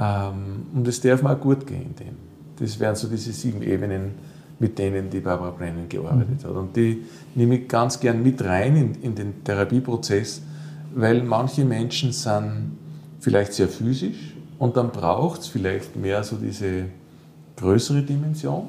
und 0.00 0.88
es 0.88 1.00
darf 1.00 1.22
mir 1.22 1.30
auch 1.30 1.40
gut 1.40 1.66
gehen. 1.66 1.94
Dem. 1.98 2.16
Das 2.58 2.80
wären 2.80 2.96
so 2.96 3.08
diese 3.08 3.32
sieben 3.32 3.62
Ebenen, 3.62 4.12
mit 4.58 4.78
denen 4.78 5.10
die 5.10 5.20
Barbara 5.20 5.50
Brennan 5.50 5.88
gearbeitet 5.88 6.44
hat. 6.44 6.50
Und 6.50 6.74
die 6.76 7.04
nehme 7.34 7.56
ich 7.56 7.68
ganz 7.68 8.00
gern 8.00 8.22
mit 8.22 8.42
rein 8.42 8.76
in, 8.76 8.94
in 9.02 9.14
den 9.14 9.44
Therapieprozess, 9.44 10.42
weil 10.94 11.22
manche 11.22 11.64
Menschen 11.64 12.12
sind 12.12 12.78
vielleicht 13.20 13.52
sehr 13.52 13.68
physisch 13.68 14.34
und 14.58 14.76
dann 14.76 14.90
braucht 14.90 15.42
es 15.42 15.48
vielleicht 15.48 15.96
mehr 15.96 16.24
so 16.24 16.36
diese 16.36 16.86
größere 17.56 18.02
Dimension 18.02 18.68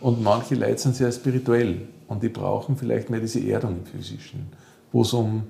und 0.00 0.22
manche 0.22 0.54
Leute 0.54 0.78
sind 0.78 0.96
sehr 0.96 1.10
spirituell 1.10 1.88
und 2.06 2.22
die 2.22 2.28
brauchen 2.28 2.76
vielleicht 2.76 3.10
mehr 3.10 3.20
diese 3.20 3.40
Erdung 3.40 3.78
im 3.78 3.86
Physischen, 3.86 4.46
wo 4.92 5.02
es 5.02 5.12
um 5.12 5.42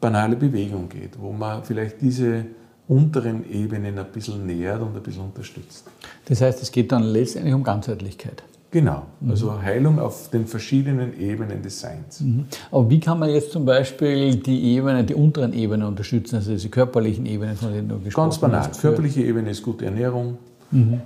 banale 0.00 0.36
Bewegung 0.36 0.88
geht, 0.88 1.18
wo 1.18 1.32
man 1.32 1.64
vielleicht 1.64 2.00
diese 2.00 2.44
unteren 2.92 3.50
Ebenen 3.50 3.98
ein 3.98 4.06
bisschen 4.12 4.46
nähert 4.46 4.80
und 4.82 4.94
ein 4.96 5.02
bisschen 5.02 5.24
unterstützt. 5.24 5.84
Das 6.26 6.40
heißt, 6.40 6.62
es 6.62 6.70
geht 6.70 6.92
dann 6.92 7.02
letztendlich 7.02 7.54
um 7.54 7.62
Ganzheitlichkeit. 7.62 8.42
Genau, 8.70 9.02
also 9.28 9.50
mhm. 9.50 9.62
Heilung 9.62 9.98
auf 9.98 10.30
den 10.30 10.46
verschiedenen 10.46 11.20
Ebenen 11.20 11.62
des 11.62 11.80
Seins. 11.80 12.20
Mhm. 12.20 12.46
Aber 12.70 12.88
wie 12.88 13.00
kann 13.00 13.18
man 13.18 13.28
jetzt 13.28 13.52
zum 13.52 13.66
Beispiel 13.66 14.36
die 14.36 14.76
Ebene, 14.76 15.04
die 15.04 15.14
unteren 15.14 15.52
Ebenen 15.52 15.86
unterstützen, 15.86 16.36
also 16.36 16.52
diese 16.52 16.70
körperlichen 16.70 17.26
Ebenen, 17.26 17.54
von 17.56 17.70
denen 17.72 17.88
du 17.88 17.98
gesprochen 17.98 18.28
hast? 18.28 18.40
Ganz 18.40 18.52
banal. 18.52 18.68
Hast, 18.68 18.80
Körperliche 18.80 19.22
Ebene 19.22 19.50
ist 19.50 19.62
gute 19.62 19.84
Ernährung, 19.84 20.38
mhm. 20.70 21.02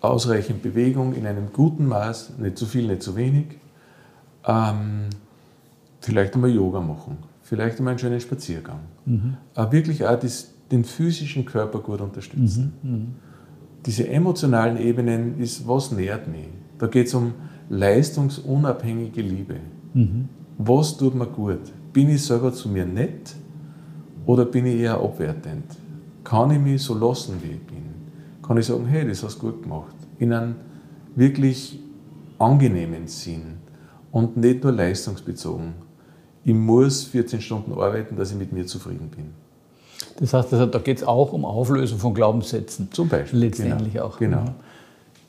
ausreichend 0.00 0.62
Bewegung 0.62 1.14
in 1.14 1.26
einem 1.26 1.52
guten 1.52 1.86
Maß, 1.86 2.38
nicht 2.38 2.56
zu 2.56 2.64
viel, 2.64 2.86
nicht 2.86 3.02
zu 3.02 3.14
wenig. 3.16 3.46
ähm, 4.46 5.10
vielleicht 6.00 6.34
einmal 6.34 6.50
Yoga 6.50 6.80
machen, 6.80 7.18
vielleicht 7.42 7.78
einmal 7.78 7.92
einen 7.92 7.98
schönen 7.98 8.20
Spaziergang. 8.20 8.80
Mhm. 9.06 9.36
Äh, 9.54 9.72
wirklich 9.72 10.04
auch 10.04 10.18
das, 10.18 10.48
den 10.74 10.84
physischen 10.84 11.44
Körper 11.44 11.78
gut 11.78 12.00
unterstützen. 12.00 12.72
Mhm. 12.82 12.90
Mhm. 12.90 13.06
Diese 13.86 14.08
emotionalen 14.08 14.76
Ebenen 14.76 15.38
ist, 15.38 15.66
was 15.68 15.92
nährt 15.92 16.26
mich? 16.26 16.48
Da 16.78 16.86
geht 16.88 17.06
es 17.06 17.14
um 17.14 17.32
leistungsunabhängige 17.68 19.22
Liebe. 19.22 19.56
Mhm. 19.94 20.28
Was 20.58 20.96
tut 20.96 21.14
mir 21.14 21.26
gut? 21.26 21.60
Bin 21.92 22.10
ich 22.10 22.22
selber 22.24 22.52
zu 22.52 22.68
mir 22.68 22.84
nett 22.84 23.34
oder 24.26 24.44
bin 24.44 24.66
ich 24.66 24.80
eher 24.80 24.98
abwertend? 24.98 25.64
Kann 26.24 26.50
ich 26.50 26.58
mich 26.58 26.82
so 26.82 26.94
lassen, 26.98 27.34
wie 27.42 27.52
ich 27.52 27.60
bin? 27.60 27.84
Kann 28.42 28.56
ich 28.56 28.66
sagen, 28.66 28.86
hey, 28.86 29.06
das 29.06 29.22
hast 29.22 29.36
du 29.36 29.50
gut 29.50 29.62
gemacht? 29.62 29.94
In 30.18 30.32
einem 30.32 30.56
wirklich 31.14 31.78
angenehmen 32.38 33.06
Sinn 33.06 33.58
und 34.10 34.36
nicht 34.36 34.64
nur 34.64 34.72
leistungsbezogen. 34.72 35.74
Ich 36.42 36.54
muss 36.54 37.04
14 37.04 37.40
Stunden 37.40 37.72
arbeiten, 37.72 38.16
dass 38.16 38.32
ich 38.32 38.38
mit 38.38 38.52
mir 38.52 38.66
zufrieden 38.66 39.08
bin. 39.08 39.43
Das 40.20 40.32
heißt, 40.32 40.52
also, 40.52 40.66
da 40.66 40.78
geht 40.78 40.98
es 40.98 41.04
auch 41.04 41.32
um 41.32 41.44
Auflösung 41.44 41.98
von 41.98 42.14
Glaubenssätzen. 42.14 42.88
Zum 42.92 43.08
Beispiel. 43.08 43.40
Letztendlich 43.40 43.94
genau, 43.94 44.06
auch. 44.06 44.18
Genau. 44.18 44.44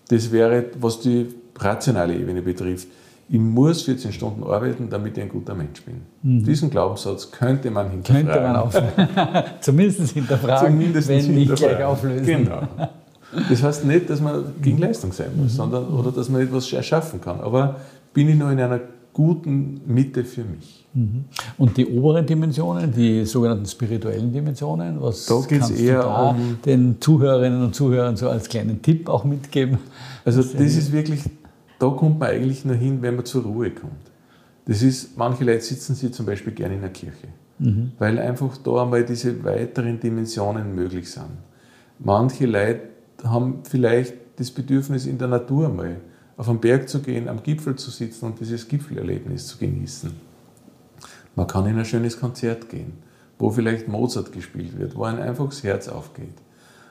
Das 0.09 0.31
wäre, 0.31 0.65
was 0.79 0.99
die 0.99 1.27
rationale 1.57 2.15
Ebene 2.15 2.41
betrifft. 2.41 2.87
Ich 3.27 3.39
muss 3.39 3.81
14 3.81 4.13
Stunden 4.13 4.43
arbeiten, 4.43 4.87
damit 4.89 5.17
ich 5.17 5.23
ein 5.23 5.29
guter 5.29 5.55
Mensch 5.55 5.81
bin. 5.81 6.01
Mhm. 6.21 6.43
Diesen 6.43 6.69
Glaubenssatz 6.69 7.31
könnte 7.31 7.71
man 7.71 7.89
hinterfragen. 7.89 8.27
Könnte 8.27 8.41
man 8.41 8.55
auf, 8.55 8.81
zumindest 9.61 10.13
hinterfragen, 10.13 10.73
zumindest 10.73 11.07
wenn 11.07 11.33
nicht 11.33 11.55
gleich 11.55 11.83
auflösen. 11.83 12.25
Genau. 12.25 12.61
Das 13.49 13.63
heißt 13.63 13.85
nicht, 13.85 14.09
dass 14.11 14.21
man 14.21 14.53
gegen 14.61 14.77
Leistung 14.77 15.11
sein 15.11 15.31
muss, 15.35 15.53
mhm. 15.53 15.57
sondern, 15.57 15.87
oder 15.87 16.11
dass 16.11 16.29
man 16.29 16.41
etwas 16.41 16.71
erschaffen 16.71 17.19
kann. 17.19 17.41
Aber 17.41 17.77
bin 18.13 18.29
ich 18.29 18.35
noch 18.35 18.51
in 18.51 18.59
einer 18.59 18.79
guten 19.15 19.79
Mitte 19.85 20.25
für 20.25 20.43
mich. 20.43 20.85
Mhm. 20.93 21.23
Und 21.57 21.77
die 21.77 21.85
oberen 21.85 22.25
Dimensionen, 22.25 22.91
die 22.91 23.23
sogenannten 23.23 23.65
spirituellen 23.65 24.31
Dimensionen, 24.31 25.01
was 25.01 25.25
da 25.25 25.41
kannst 25.47 25.79
eher 25.79 26.01
du 26.01 26.03
da 26.03 26.29
um 26.31 26.57
den 26.65 26.99
Zuhörerinnen 26.99 27.63
und 27.63 27.73
Zuhörern 27.73 28.17
so 28.17 28.29
als 28.29 28.49
kleinen 28.49 28.81
Tipp 28.81 29.07
auch 29.07 29.23
mitgeben? 29.23 29.77
Also 30.25 30.43
das 30.43 30.53
ist 30.59 30.91
wirklich, 30.91 31.21
da 31.79 31.87
kommt 31.91 32.19
man 32.19 32.29
eigentlich 32.29 32.65
nur 32.65 32.75
hin, 32.75 33.01
wenn 33.01 33.15
man 33.15 33.23
zur 33.23 33.43
Ruhe 33.43 33.71
kommt. 33.71 33.93
Das 34.65 34.81
ist, 34.81 35.17
manche 35.17 35.45
Leute 35.45 35.61
sitzen 35.61 35.95
sie 35.95 36.11
zum 36.11 36.25
Beispiel 36.25 36.51
gerne 36.51 36.75
in 36.75 36.81
der 36.81 36.89
Kirche, 36.89 37.29
mhm. 37.59 37.93
weil 37.97 38.19
einfach 38.19 38.57
da 38.57 38.83
einmal 38.83 39.05
diese 39.05 39.45
weiteren 39.45 39.97
Dimensionen 39.97 40.75
möglich 40.75 41.09
sind. 41.09 41.37
Manche 41.99 42.47
Leute 42.47 42.81
haben 43.23 43.59
vielleicht 43.63 44.13
das 44.35 44.51
Bedürfnis 44.51 45.05
in 45.05 45.17
der 45.17 45.29
Natur 45.29 45.69
mal 45.69 46.01
auf 46.37 46.47
den 46.47 46.59
Berg 46.59 46.89
zu 46.89 47.01
gehen, 47.01 47.27
am 47.27 47.41
Gipfel 47.43 47.75
zu 47.75 47.91
sitzen 47.91 48.25
und 48.25 48.39
dieses 48.39 48.67
Gipfelerlebnis 48.67 49.47
zu 49.47 49.57
genießen. 49.57 50.11
Man 51.35 51.47
kann 51.47 51.65
in 51.65 51.77
ein 51.77 51.85
schönes 51.85 52.19
Konzert 52.19 52.69
gehen, 52.69 52.93
wo 53.37 53.49
vielleicht 53.49 53.87
Mozart 53.87 54.31
gespielt 54.31 54.77
wird, 54.77 54.95
wo 54.95 55.03
ein 55.03 55.19
einfach 55.19 55.45
das 55.45 55.63
Herz 55.63 55.87
aufgeht. 55.87 56.35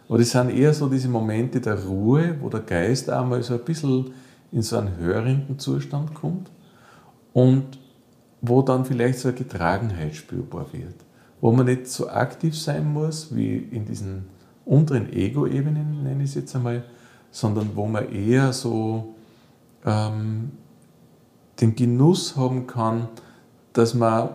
Aber 0.09 0.19
das 0.19 0.31
sind 0.31 0.51
eher 0.51 0.75
so 0.75 0.89
diese 0.89 1.09
Momente 1.09 1.61
der 1.61 1.83
Ruhe, 1.83 2.37
wo 2.41 2.51
der 2.51 2.61
Geist 2.61 3.09
einmal 3.09 3.43
so 3.43 3.55
ein 3.55 3.65
bisschen 3.65 4.13
in 4.53 4.63
so 4.63 4.77
einen 4.77 4.97
hörenden 4.99 5.59
Zustand 5.59 6.15
kommt 6.15 6.51
und 7.33 7.79
wo 8.43 8.61
dann 8.63 8.85
vielleicht 8.85 9.19
so 9.19 9.29
eine 9.29 9.37
Getragenheit 9.37 10.15
spürbar 10.15 10.67
wird. 10.73 10.95
Wo 11.41 11.53
man 11.53 11.67
nicht 11.67 11.87
so 11.89 12.09
aktiv 12.09 12.59
sein 12.59 12.93
muss 12.93 13.35
wie 13.35 13.57
in 13.57 13.87
diesen 13.87 14.27
unteren 14.65 15.13
Ego-Ebenen, 15.13 16.03
nenne 16.03 16.23
ich 16.23 16.31
es 16.31 16.37
jetzt 16.37 16.57
einmal, 16.57 16.85
sondern 17.31 17.71
wo 17.75 17.87
man 17.87 18.13
eher 18.13 18.53
so 18.53 19.14
ähm, 19.85 20.53
den 21.61 21.75
Genuss 21.75 22.37
haben 22.37 22.67
kann, 22.67 23.09
dass 23.73 23.95
man 23.95 24.31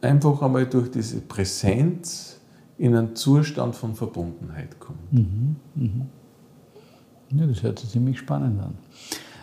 einfach 0.00 0.42
einmal 0.42 0.66
durch 0.66 0.90
diese 0.90 1.20
Präsenz 1.20 2.40
in 2.78 2.94
einen 2.94 3.14
Zustand 3.16 3.74
von 3.76 3.94
Verbundenheit 3.94 4.78
kommt. 4.78 5.12
Mhm, 5.12 5.56
mh. 5.74 6.06
Ja, 7.30 7.46
das 7.46 7.62
hört 7.62 7.78
sich 7.78 7.90
ziemlich 7.90 8.18
spannend 8.18 8.60
an. 8.60 8.74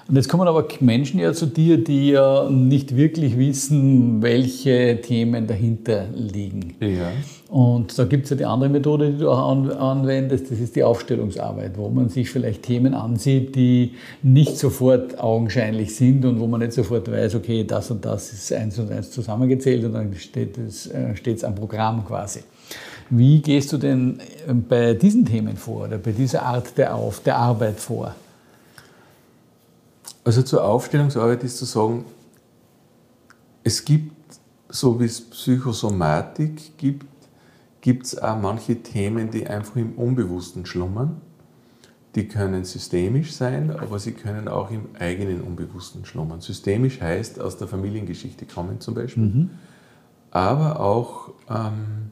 Und 0.08 0.16
jetzt 0.16 0.28
kommen 0.28 0.48
aber 0.48 0.68
Menschen 0.80 1.20
ja 1.20 1.34
zu 1.34 1.46
dir, 1.46 1.84
die 1.84 2.12
ja 2.12 2.50
nicht 2.50 2.96
wirklich 2.96 3.38
wissen, 3.38 4.22
welche 4.22 5.00
Themen 5.02 5.48
dahinter 5.48 6.06
liegen. 6.14 6.76
Ja. 6.80 7.12
Und 7.50 7.98
da 8.00 8.06
gibt 8.06 8.24
es 8.24 8.30
ja 8.30 8.38
die 8.38 8.46
andere 8.46 8.70
Methode, 8.70 9.12
die 9.12 9.18
du 9.20 9.30
auch 9.30 9.50
anwendest, 9.50 10.50
das 10.52 10.60
ist 10.60 10.76
die 10.76 10.84
Aufstellungsarbeit, 10.84 11.78
wo 11.78 11.90
man 11.90 12.08
sich 12.08 12.30
vielleicht 12.30 12.64
Themen 12.64 12.94
ansieht, 12.94 13.56
die 13.56 13.94
nicht 14.24 14.58
sofort 14.58 15.20
augenscheinlich 15.20 15.96
sind 15.96 16.24
und 16.24 16.40
wo 16.40 16.48
man 16.48 16.62
nicht 16.62 16.74
sofort 16.74 17.12
weiß, 17.12 17.36
okay, 17.36 17.66
das 17.66 17.92
und 17.92 18.06
das 18.06 18.32
ist 18.32 18.54
eins 18.54 18.80
und 18.80 18.90
eins 18.90 19.12
zusammengezählt 19.12 19.84
und 19.84 19.94
dann 19.94 20.14
steht 20.16 20.58
es 20.58 20.88
äh, 20.88 21.46
am 21.46 21.56
Programm 21.56 22.06
quasi. 22.06 22.40
Wie 23.10 23.42
gehst 23.42 23.74
du 23.74 23.78
denn 23.78 24.22
äh, 24.48 24.54
bei 24.54 24.94
diesen 24.94 25.26
Themen 25.26 25.58
vor 25.58 25.84
oder 25.84 25.98
bei 25.98 26.14
dieser 26.14 26.44
Art 26.44 26.78
der, 26.78 26.96
Auf, 26.96 27.20
der 27.20 27.36
Arbeit 27.36 27.80
vor? 27.82 28.16
Also 30.24 30.44
zur 30.44 30.64
Aufstellungsarbeit 30.64 31.44
ist 31.44 31.58
zu 31.58 31.66
sagen, 31.66 32.06
es 33.64 33.84
gibt, 33.86 34.14
so 34.70 35.00
wie 35.00 35.06
es 35.06 35.22
Psychosomatik 35.22 36.78
gibt, 36.78 37.06
gibt 37.82 38.06
es 38.06 38.18
auch 38.22 38.40
manche 38.40 38.82
Themen, 38.84 39.32
die 39.32 39.48
einfach 39.48 39.76
im 39.76 39.94
Unbewussten 39.94 40.66
schlummern. 40.66 41.22
Die 42.14 42.28
können 42.28 42.66
systemisch 42.66 43.34
sein, 43.34 43.72
aber 43.72 43.98
sie 43.98 44.12
können 44.12 44.48
auch 44.48 44.70
im 44.70 44.90
eigenen 45.00 45.42
Unbewussten 45.42 46.06
schlummern. 46.06 46.42
Systemisch 46.42 47.02
heißt 47.02 47.40
aus 47.40 47.58
der 47.58 47.68
Familiengeschichte 47.68 48.46
kommen 48.46 48.80
zum 48.82 48.96
Beispiel, 48.96 49.24
mhm. 49.24 49.50
aber 50.30 50.80
auch 50.80 51.32
ähm, 51.50 52.12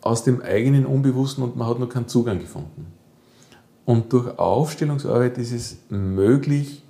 aus 0.00 0.24
dem 0.24 0.40
eigenen 0.40 0.86
Unbewussten 0.86 1.42
und 1.42 1.56
man 1.56 1.68
hat 1.68 1.78
noch 1.78 1.88
keinen 1.88 2.08
Zugang 2.08 2.38
gefunden. 2.38 2.86
Und 3.84 4.12
durch 4.12 4.38
Aufstellungsarbeit 4.38 5.36
ist 5.38 5.52
es 5.52 5.78
möglich, 5.90 6.81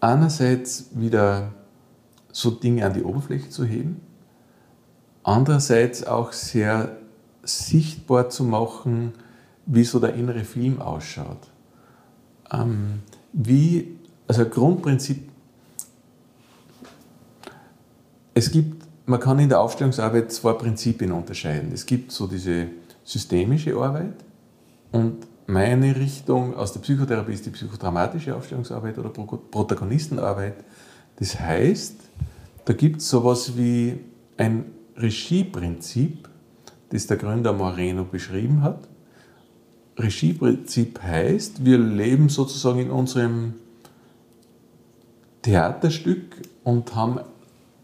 einerseits 0.00 0.86
wieder 0.92 1.52
so 2.32 2.50
Dinge 2.50 2.84
an 2.86 2.94
die 2.94 3.02
Oberfläche 3.02 3.48
zu 3.50 3.64
heben, 3.64 4.00
andererseits 5.22 6.06
auch 6.06 6.32
sehr 6.32 6.96
sichtbar 7.42 8.30
zu 8.30 8.44
machen, 8.44 9.12
wie 9.66 9.84
so 9.84 9.98
der 9.98 10.14
innere 10.14 10.44
Film 10.44 10.80
ausschaut. 10.80 11.48
Ähm, 12.52 13.00
wie, 13.32 13.96
also 14.26 14.44
Grundprinzip, 14.44 15.28
es 18.34 18.50
gibt, 18.50 18.84
man 19.06 19.20
kann 19.20 19.38
in 19.38 19.48
der 19.48 19.60
Aufstellungsarbeit 19.60 20.32
zwei 20.32 20.52
Prinzipien 20.54 21.12
unterscheiden. 21.12 21.72
Es 21.72 21.84
gibt 21.84 22.12
so 22.12 22.26
diese 22.26 22.68
systemische 23.04 23.76
Arbeit 23.76 24.14
und 24.92 25.26
meine 25.50 25.96
Richtung 25.96 26.54
aus 26.54 26.72
der 26.72 26.80
Psychotherapie 26.80 27.32
ist 27.32 27.44
die 27.44 27.50
psychodramatische 27.50 28.34
Aufstellungsarbeit 28.34 28.98
oder 28.98 29.10
Protagonistenarbeit. 29.10 30.54
Das 31.16 31.38
heißt, 31.38 31.96
da 32.64 32.72
gibt 32.72 33.00
es 33.00 33.10
sowas 33.10 33.56
wie 33.56 33.98
ein 34.36 34.66
Regieprinzip, 34.96 36.28
das 36.90 37.06
der 37.06 37.16
Gründer 37.16 37.52
Moreno 37.52 38.04
beschrieben 38.04 38.62
hat. 38.62 38.88
Regieprinzip 39.98 41.02
heißt, 41.02 41.64
wir 41.64 41.78
leben 41.78 42.28
sozusagen 42.28 42.78
in 42.78 42.90
unserem 42.90 43.54
Theaterstück 45.42 46.36
und 46.64 46.94
haben 46.94 47.20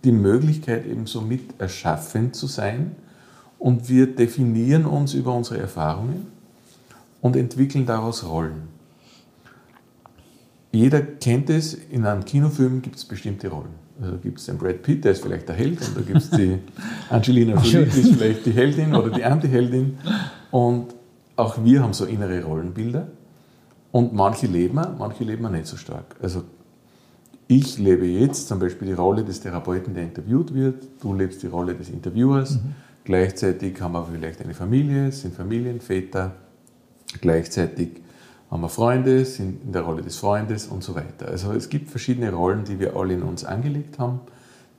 die 0.04 0.12
Möglichkeit, 0.12 0.86
eben 0.86 1.06
so 1.06 1.20
mit 1.20 1.60
erschaffend 1.60 2.36
zu 2.36 2.46
sein. 2.46 2.96
Und 3.58 3.88
wir 3.88 4.14
definieren 4.14 4.86
uns 4.86 5.14
über 5.14 5.34
unsere 5.34 5.58
Erfahrungen 5.58 6.35
und 7.20 7.36
entwickeln 7.36 7.86
daraus 7.86 8.24
Rollen. 8.24 8.68
Jeder 10.72 11.00
kennt 11.00 11.48
es, 11.48 11.74
in 11.74 12.04
einem 12.04 12.24
Kinofilm 12.24 12.82
gibt 12.82 12.96
es 12.96 13.04
bestimmte 13.04 13.48
Rollen. 13.48 13.86
Also 13.98 14.12
da 14.12 14.18
gibt 14.18 14.38
es 14.38 14.46
den 14.46 14.58
Brad 14.58 14.82
Pitt, 14.82 15.04
der 15.04 15.12
ist 15.12 15.22
vielleicht 15.22 15.48
der 15.48 15.54
Held, 15.54 15.80
und 15.80 15.96
da 15.96 16.02
gibt 16.02 16.18
es 16.18 16.30
die 16.30 16.58
Angelina 17.10 17.60
Jolie, 17.62 17.86
die 17.86 18.00
ist 18.00 18.14
vielleicht 18.14 18.44
die 18.44 18.50
Heldin 18.50 18.94
oder 18.94 19.10
die 19.10 19.24
Anti-Heldin. 19.24 19.98
Und 20.50 20.94
auch 21.36 21.64
wir 21.64 21.82
haben 21.82 21.94
so 21.94 22.04
innere 22.04 22.44
Rollenbilder. 22.44 23.08
Und 23.90 24.12
manche 24.12 24.46
leben 24.46 24.74
wir, 24.74 24.94
manche 24.98 25.24
leben 25.24 25.42
wir 25.42 25.50
nicht 25.50 25.66
so 25.66 25.78
stark. 25.78 26.16
Also 26.20 26.42
ich 27.48 27.78
lebe 27.78 28.04
jetzt 28.04 28.48
zum 28.48 28.58
Beispiel 28.58 28.88
die 28.88 28.94
Rolle 28.94 29.24
des 29.24 29.40
Therapeuten, 29.40 29.94
der 29.94 30.02
interviewt 30.02 30.52
wird. 30.52 30.84
Du 31.00 31.14
lebst 31.14 31.42
die 31.42 31.46
Rolle 31.46 31.74
des 31.74 31.88
Interviewers. 31.88 32.56
Mhm. 32.56 32.74
Gleichzeitig 33.04 33.80
haben 33.80 33.92
wir 33.92 34.04
vielleicht 34.12 34.42
eine 34.42 34.52
Familie, 34.52 35.12
sind 35.12 35.34
Familienväter. 35.34 36.34
Gleichzeitig 37.20 38.02
haben 38.50 38.62
wir 38.62 38.68
Freunde, 38.68 39.24
sind 39.24 39.64
in 39.64 39.72
der 39.72 39.82
Rolle 39.82 40.02
des 40.02 40.16
Freundes 40.16 40.66
und 40.66 40.82
so 40.82 40.94
weiter. 40.94 41.28
Also 41.28 41.52
es 41.52 41.68
gibt 41.68 41.90
verschiedene 41.90 42.32
Rollen, 42.32 42.64
die 42.64 42.78
wir 42.78 42.96
alle 42.96 43.14
in 43.14 43.22
uns 43.22 43.44
angelegt 43.44 43.98
haben. 43.98 44.20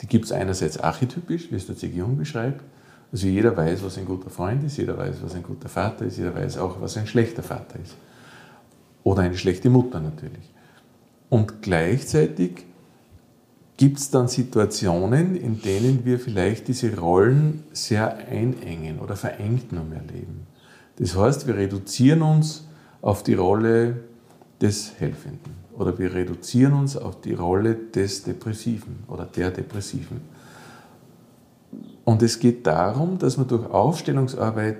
Die 0.02 0.08
gibt 0.08 0.26
es 0.26 0.32
einerseits 0.32 0.80
archetypisch, 0.80 1.52
wie 1.52 1.56
es 1.56 1.66
der 1.66 1.76
C.G. 1.76 1.98
Jung 1.98 2.18
beschreibt. 2.18 2.64
Also 3.12 3.28
jeder 3.28 3.56
weiß, 3.56 3.84
was 3.84 3.98
ein 3.98 4.06
guter 4.06 4.30
Freund 4.30 4.64
ist, 4.64 4.78
jeder 4.78 4.98
weiß, 4.98 5.18
was 5.22 5.34
ein 5.34 5.44
guter 5.44 5.70
Vater 5.70 6.06
ist, 6.06 6.18
jeder 6.18 6.36
weiß 6.36 6.58
auch, 6.58 6.82
was 6.82 6.98
ein 6.98 7.08
schlechter 7.08 7.44
Vater 7.44 7.80
ist. 7.82 7.96
Oder 9.04 9.22
eine 9.22 9.38
schlechte 9.38 9.70
Mutter 9.70 10.00
natürlich. 10.00 10.54
Und 11.30 11.62
gleichzeitig 11.62 12.66
gibt 13.78 14.00
es 14.00 14.10
dann 14.10 14.28
Situationen, 14.28 15.36
in 15.36 15.62
denen 15.62 16.04
wir 16.04 16.20
vielleicht 16.20 16.68
diese 16.68 16.98
Rollen 16.98 17.64
sehr 17.72 18.18
einengen 18.28 19.00
oder 19.00 19.16
verengt 19.16 19.72
nur 19.72 19.84
mehr 19.84 20.02
leben. 20.02 20.48
Das 20.98 21.16
heißt, 21.16 21.48
wir 21.48 21.56
reduzieren 21.56 22.22
uns 22.22 22.66
auf 23.02 23.24
die 23.24 23.36
Rolle 23.36 23.98
des 24.62 25.00
Helfenden 25.00 25.54
oder 25.78 25.98
wir 25.98 26.14
reduzieren 26.14 26.74
uns 26.74 26.98
auf 26.98 27.22
die 27.22 27.34
Rolle 27.34 27.76
des 27.76 28.24
Depressiven 28.24 29.04
oder 29.08 29.26
der 29.26 29.52
Depressiven. 29.52 30.22
Und 32.04 32.24
es 32.24 32.40
geht 32.40 32.66
darum, 32.66 33.18
dass 33.20 33.38
man 33.38 33.48
durch 33.48 33.70
Aufstellungsarbeit 33.70 34.78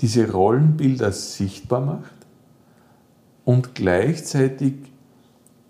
diese 0.00 0.30
Rollenbilder 0.30 1.12
sichtbar 1.12 1.80
macht 1.80 2.14
und 3.44 3.74
gleichzeitig 3.74 4.74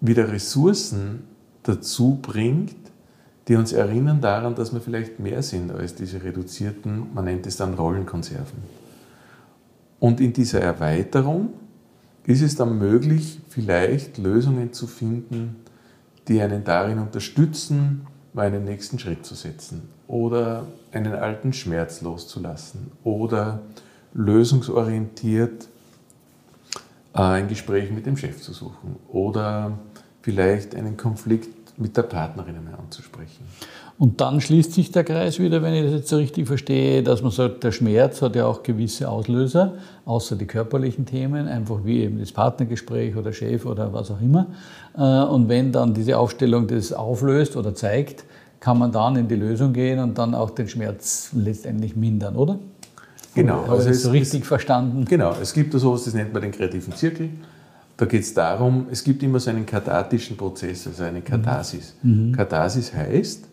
wieder 0.01 0.31
Ressourcen 0.31 1.25
dazu 1.65 2.19
bringt, 2.23 2.77
die 3.49 3.57
uns 3.57 3.73
erinnern 3.73 4.21
daran, 4.21 4.55
dass 4.55 4.73
wir 4.73 4.81
vielleicht 4.81 5.19
mehr 5.19 5.43
sind 5.43 5.73
als 5.73 5.95
diese 5.95 6.23
reduzierten, 6.23 7.13
man 7.13 7.25
nennt 7.25 7.47
es 7.47 7.57
dann 7.57 7.75
Rollenkonserven. 7.75 8.80
Und 10.01 10.21
in 10.21 10.33
dieser 10.33 10.61
Erweiterung 10.61 11.51
ist 12.25 12.43
es 12.43 12.57
dann 12.57 12.79
möglich, 12.79 13.41
vielleicht 13.49 14.19
Lösungen 14.19 14.73
zu 14.73 14.87
finden, 14.87 15.57
die 16.27 16.41
einen 16.41 16.65
darin 16.65 16.99
unterstützen, 16.99 18.07
meinen 18.33 18.65
nächsten 18.65 18.99
Schritt 18.99 19.27
zu 19.27 19.35
setzen 19.35 19.89
oder 20.09 20.67
einen 20.93 21.13
alten 21.13 21.53
Schmerz 21.53 22.01
loszulassen 22.01 22.93
oder 23.05 23.61
lösungsorientiert 24.15 25.69
äh, 27.15 27.21
ein 27.21 27.49
Gespräch 27.49 27.91
mit 27.91 28.07
dem 28.07 28.17
Chef 28.17 28.41
zu 28.41 28.53
suchen 28.53 28.97
oder 29.09 29.79
vielleicht 30.23 30.75
einen 30.75 30.97
Konflikt 30.97 31.60
mit 31.81 31.97
der 31.97 32.03
Partnerin 32.03 32.57
einmal 32.57 32.75
anzusprechen. 32.75 33.45
Und 33.99 34.21
dann 34.23 34.41
schließt 34.41 34.73
sich 34.73 34.93
der 34.93 35.05
Kreis 35.05 35.39
wieder, 35.39 35.63
wenn 35.63 35.75
ich 35.75 35.85
das 35.85 35.93
jetzt 35.93 36.09
so 36.09 36.17
richtig 36.17 36.47
verstehe, 36.47 37.03
dass 37.03 37.21
man 37.21 37.33
sagt, 37.33 37.65
der 37.65 37.73
Schmerz 37.73 38.23
hat 38.23 38.35
ja 38.35 38.47
auch 38.47 38.63
gewisse 38.63 39.09
Auslöser, 39.11 39.75
außer 40.07 40.37
die 40.37 40.47
körperlichen 40.47 41.05
Themen, 41.05 41.47
einfach 41.49 41.81
wie 41.85 42.05
eben 42.05 42.19
das 42.19 42.33
Partnergespräch 42.33 43.15
oder 43.17 43.33
Chef 43.33 43.67
oder 43.67 43.93
was 43.93 44.11
auch 44.11 44.21
immer. 44.21 44.47
Äh, 44.97 45.03
und 45.03 45.49
wenn 45.51 45.71
dann 45.71 45.93
diese 45.93 46.17
Aufstellung 46.17 46.67
das 46.67 46.93
auflöst 46.93 47.57
oder 47.57 47.75
zeigt, 47.75 48.25
kann 48.59 48.79
man 48.79 48.93
dann 48.93 49.17
in 49.17 49.29
die 49.29 49.37
Lösung 49.37 49.73
gehen 49.73 49.99
und 49.99 50.17
dann 50.17 50.35
auch 50.35 50.51
den 50.51 50.69
Schmerz 50.69 51.31
letztendlich 51.35 51.97
mindern, 51.97 52.37
oder? 52.37 52.59
Genau. 53.35 53.63
Habe 53.63 53.73
also 53.73 53.89
ich 53.89 53.97
das 53.97 54.03
so 54.03 54.11
richtig 54.11 54.47
verstanden? 54.47 55.05
Genau. 55.05 55.35
Es 55.41 55.53
gibt 55.53 55.73
so 55.73 55.91
etwas, 55.91 56.05
das 56.05 56.15
nennt 56.15 56.33
man 56.33 56.43
den 56.43 56.53
kreativen 56.53 56.95
Zirkel. 56.95 57.31
Da 58.01 58.07
geht 58.07 58.23
es 58.23 58.33
darum, 58.33 58.87
es 58.91 59.05
gibt 59.05 59.23
immer 59.23 59.39
so 59.41 59.51
einen 59.51 59.67
kathartischen 59.67 60.35
Prozess, 60.35 60.87
also 60.87 61.03
eine 61.03 61.21
Katharsis. 61.21 61.95
Mhm. 62.03 62.33
Katharsis 62.33 62.95
heißt, 62.95 63.47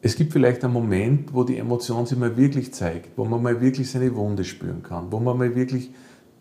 es 0.00 0.16
gibt 0.16 0.32
vielleicht 0.32 0.64
einen 0.64 0.72
Moment, 0.72 1.34
wo 1.34 1.44
die 1.44 1.58
Emotion 1.58 2.06
sich 2.06 2.16
mal 2.16 2.38
wirklich 2.38 2.72
zeigt, 2.72 3.18
wo 3.18 3.26
man 3.26 3.42
mal 3.42 3.60
wirklich 3.60 3.90
seine 3.90 4.16
Wunde 4.16 4.44
spüren 4.44 4.82
kann, 4.82 5.12
wo 5.12 5.20
man 5.20 5.36
mal 5.36 5.54
wirklich 5.54 5.90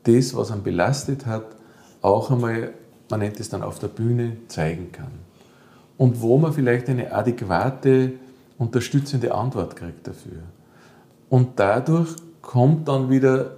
das, 0.03 0.33
was 0.33 0.49
einen 0.49 0.63
belastet 0.63 1.25
hat, 1.25 1.57
auch 2.01 2.31
einmal, 2.31 2.71
man 3.09 3.19
nennt 3.19 3.37
es 3.41 3.49
dann 3.49 3.63
auf 3.63 3.79
der 3.79 3.89
Bühne, 3.89 4.37
zeigen 4.47 4.93
kann. 4.93 5.11
Und 5.97 6.21
wo 6.21 6.37
man 6.37 6.53
vielleicht 6.53 6.87
eine 6.87 7.11
adäquate, 7.11 8.13
unterstützende 8.57 9.35
Antwort 9.35 9.75
kriegt 9.75 10.07
dafür. 10.07 10.43
Und 11.27 11.59
dadurch 11.59 12.15
kommt 12.41 12.87
dann 12.87 13.09
wieder 13.09 13.57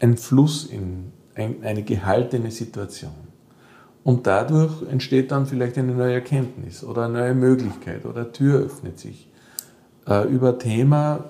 ein 0.00 0.18
Fluss 0.18 0.66
in 0.66 1.13
eine 1.36 1.82
gehaltene 1.82 2.50
Situation. 2.50 3.12
Und 4.04 4.26
dadurch 4.26 4.82
entsteht 4.90 5.30
dann 5.30 5.46
vielleicht 5.46 5.78
eine 5.78 5.92
neue 5.92 6.14
Erkenntnis 6.14 6.84
oder 6.84 7.06
eine 7.06 7.14
neue 7.14 7.34
Möglichkeit 7.34 8.04
oder 8.04 8.30
Tür 8.32 8.60
öffnet 8.60 8.98
sich 8.98 9.28
äh, 10.06 10.28
über 10.28 10.50
ein 10.50 10.58
Thema, 10.58 11.24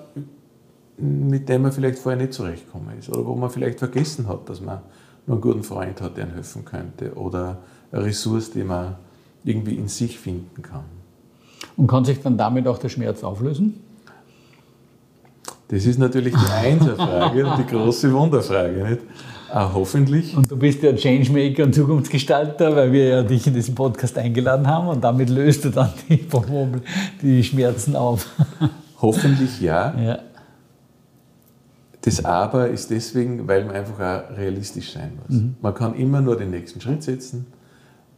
mit 0.97 1.47
dem 1.47 1.63
man 1.63 1.71
vielleicht 1.71 1.99
vorher 1.99 2.21
nicht 2.21 2.33
zurechtgekommen 2.33 2.99
ist 2.99 3.09
oder 3.09 3.25
wo 3.25 3.35
man 3.35 3.49
vielleicht 3.49 3.79
vergessen 3.79 4.27
hat, 4.27 4.49
dass 4.49 4.61
man 4.61 4.81
nur 5.25 5.37
einen 5.37 5.41
guten 5.41 5.63
Freund 5.63 6.01
hat, 6.01 6.17
der 6.17 6.25
einem 6.25 6.33
helfen 6.33 6.65
könnte 6.65 7.13
oder 7.15 7.59
eine 7.91 8.03
Ressource, 8.03 8.51
die 8.51 8.63
man 8.63 8.95
irgendwie 9.43 9.75
in 9.75 9.87
sich 9.87 10.19
finden 10.19 10.61
kann. 10.61 10.85
Und 11.77 11.87
kann 11.87 12.05
sich 12.05 12.21
dann 12.21 12.37
damit 12.37 12.67
auch 12.67 12.77
der 12.77 12.89
Schmerz 12.89 13.23
auflösen? 13.23 13.81
Das 15.67 15.85
ist 15.85 15.97
natürlich 15.97 16.33
die 16.33 16.51
Einserfrage 16.51 17.45
und 17.45 17.57
die 17.57 17.65
große 17.65 18.13
Wunderfrage. 18.13 18.83
Nicht? 18.83 19.01
Ah, 19.51 19.71
hoffentlich. 19.73 20.35
Und 20.35 20.49
du 20.49 20.57
bist 20.57 20.81
ja 20.83 20.93
Changemaker 20.93 21.63
und 21.63 21.73
Zukunftsgestalter, 21.73 22.75
weil 22.75 22.91
wir 22.91 23.05
ja 23.05 23.23
dich 23.23 23.45
in 23.47 23.53
diesen 23.53 23.75
Podcast 23.75 24.17
eingeladen 24.17 24.67
haben 24.67 24.87
und 24.87 25.03
damit 25.03 25.29
löst 25.29 25.65
du 25.65 25.69
dann 25.69 25.89
die, 26.09 26.27
die 27.21 27.43
Schmerzen 27.43 27.95
auf. 27.95 28.29
Hoffentlich 29.01 29.61
ja. 29.61 29.93
ja. 29.99 30.19
Das 32.01 32.23
Aber 32.23 32.69
ist 32.69 32.91
deswegen, 32.91 33.47
weil 33.47 33.65
man 33.65 33.75
einfach 33.75 33.99
auch 33.99 34.37
realistisch 34.37 34.93
sein 34.93 35.13
muss. 35.21 35.37
Mhm. 35.37 35.55
Man 35.61 35.73
kann 35.73 35.95
immer 35.95 36.21
nur 36.21 36.37
den 36.37 36.51
nächsten 36.51 36.79
Schritt 36.79 37.03
setzen 37.03 37.47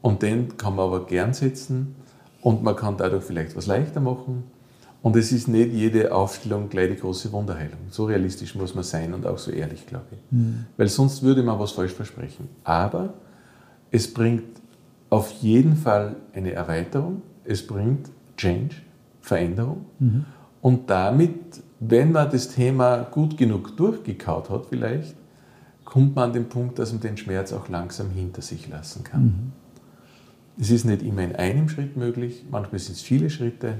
und 0.02 0.22
den 0.22 0.58
kann 0.58 0.76
man 0.76 0.86
aber 0.86 1.06
gern 1.06 1.34
setzen 1.34 1.96
und 2.42 2.64
man 2.64 2.76
kann 2.76 2.98
dadurch 2.98 3.24
vielleicht 3.24 3.56
was 3.56 3.66
leichter 3.66 4.00
machen 4.00 4.44
und 5.08 5.16
es 5.16 5.32
ist 5.32 5.48
nicht 5.48 5.72
jede 5.72 6.14
Aufstellung 6.14 6.68
gleich 6.68 6.90
die 6.90 6.98
große 6.98 7.32
Wunderheilung. 7.32 7.80
So 7.92 8.08
realistisch 8.08 8.56
muss 8.56 8.76
man 8.76 8.84
sein 8.84 9.14
und 9.14 9.26
auch 9.26 9.38
so 9.38 9.52
ehrlich, 9.52 9.88
glaube 9.88 10.08
ich. 10.12 10.18
Mhm. 10.32 10.66
Weil 10.76 10.90
sonst 10.90 11.24
würde 11.24 11.44
man 11.44 11.58
was 11.58 11.72
falsch 11.72 11.94
versprechen. 11.94 12.50
Aber 12.66 13.14
es 13.90 14.14
bringt 14.14 14.44
auf 15.10 15.32
jeden 15.32 15.78
Fall 15.78 16.18
eine 16.34 16.52
Erweiterung, 16.52 17.22
es 17.46 17.66
bringt 17.66 18.10
Change, 18.36 18.76
Veränderung. 19.22 19.86
Mhm. 20.00 20.26
Und 20.62 20.90
damit, 20.90 21.64
wenn 21.80 22.12
man 22.12 22.30
das 22.30 22.50
Thema 22.50 23.04
gut 23.04 23.38
genug 23.38 23.78
durchgekaut 23.78 24.50
hat, 24.50 24.66
vielleicht, 24.66 25.16
kommt 25.86 26.18
man 26.18 26.32
an 26.32 26.34
den 26.34 26.50
Punkt, 26.50 26.80
dass 26.80 26.92
man 26.92 27.00
den 27.00 27.16
Schmerz 27.16 27.54
auch 27.54 27.70
langsam 27.70 28.10
hinter 28.10 28.42
sich 28.42 28.68
lassen 28.68 29.06
kann. 29.06 29.24
Mhm. 29.24 29.52
Es 30.60 30.70
ist 30.70 30.84
nicht 30.84 31.02
immer 31.02 31.22
in 31.22 31.34
einem 31.38 31.70
Schritt 31.70 31.96
möglich, 31.96 32.44
manchmal 32.52 32.80
sind 32.80 32.96
es 32.96 33.02
viele 33.02 33.30
Schritte 33.30 33.76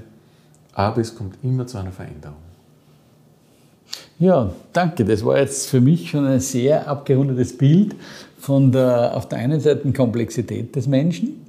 aber 0.78 1.00
es 1.00 1.12
kommt 1.12 1.34
immer 1.42 1.66
zu 1.66 1.76
einer 1.76 1.90
Veränderung. 1.90 2.36
Ja, 4.20 4.52
danke. 4.72 5.04
Das 5.04 5.24
war 5.24 5.36
jetzt 5.36 5.66
für 5.68 5.80
mich 5.80 6.10
schon 6.10 6.24
ein 6.24 6.38
sehr 6.38 6.86
abgerundetes 6.86 7.58
Bild 7.58 7.96
von 8.38 8.70
der 8.70 9.16
auf 9.16 9.28
der 9.28 9.38
einen 9.38 9.58
Seite 9.58 9.90
Komplexität 9.92 10.76
des 10.76 10.86
Menschen, 10.86 11.46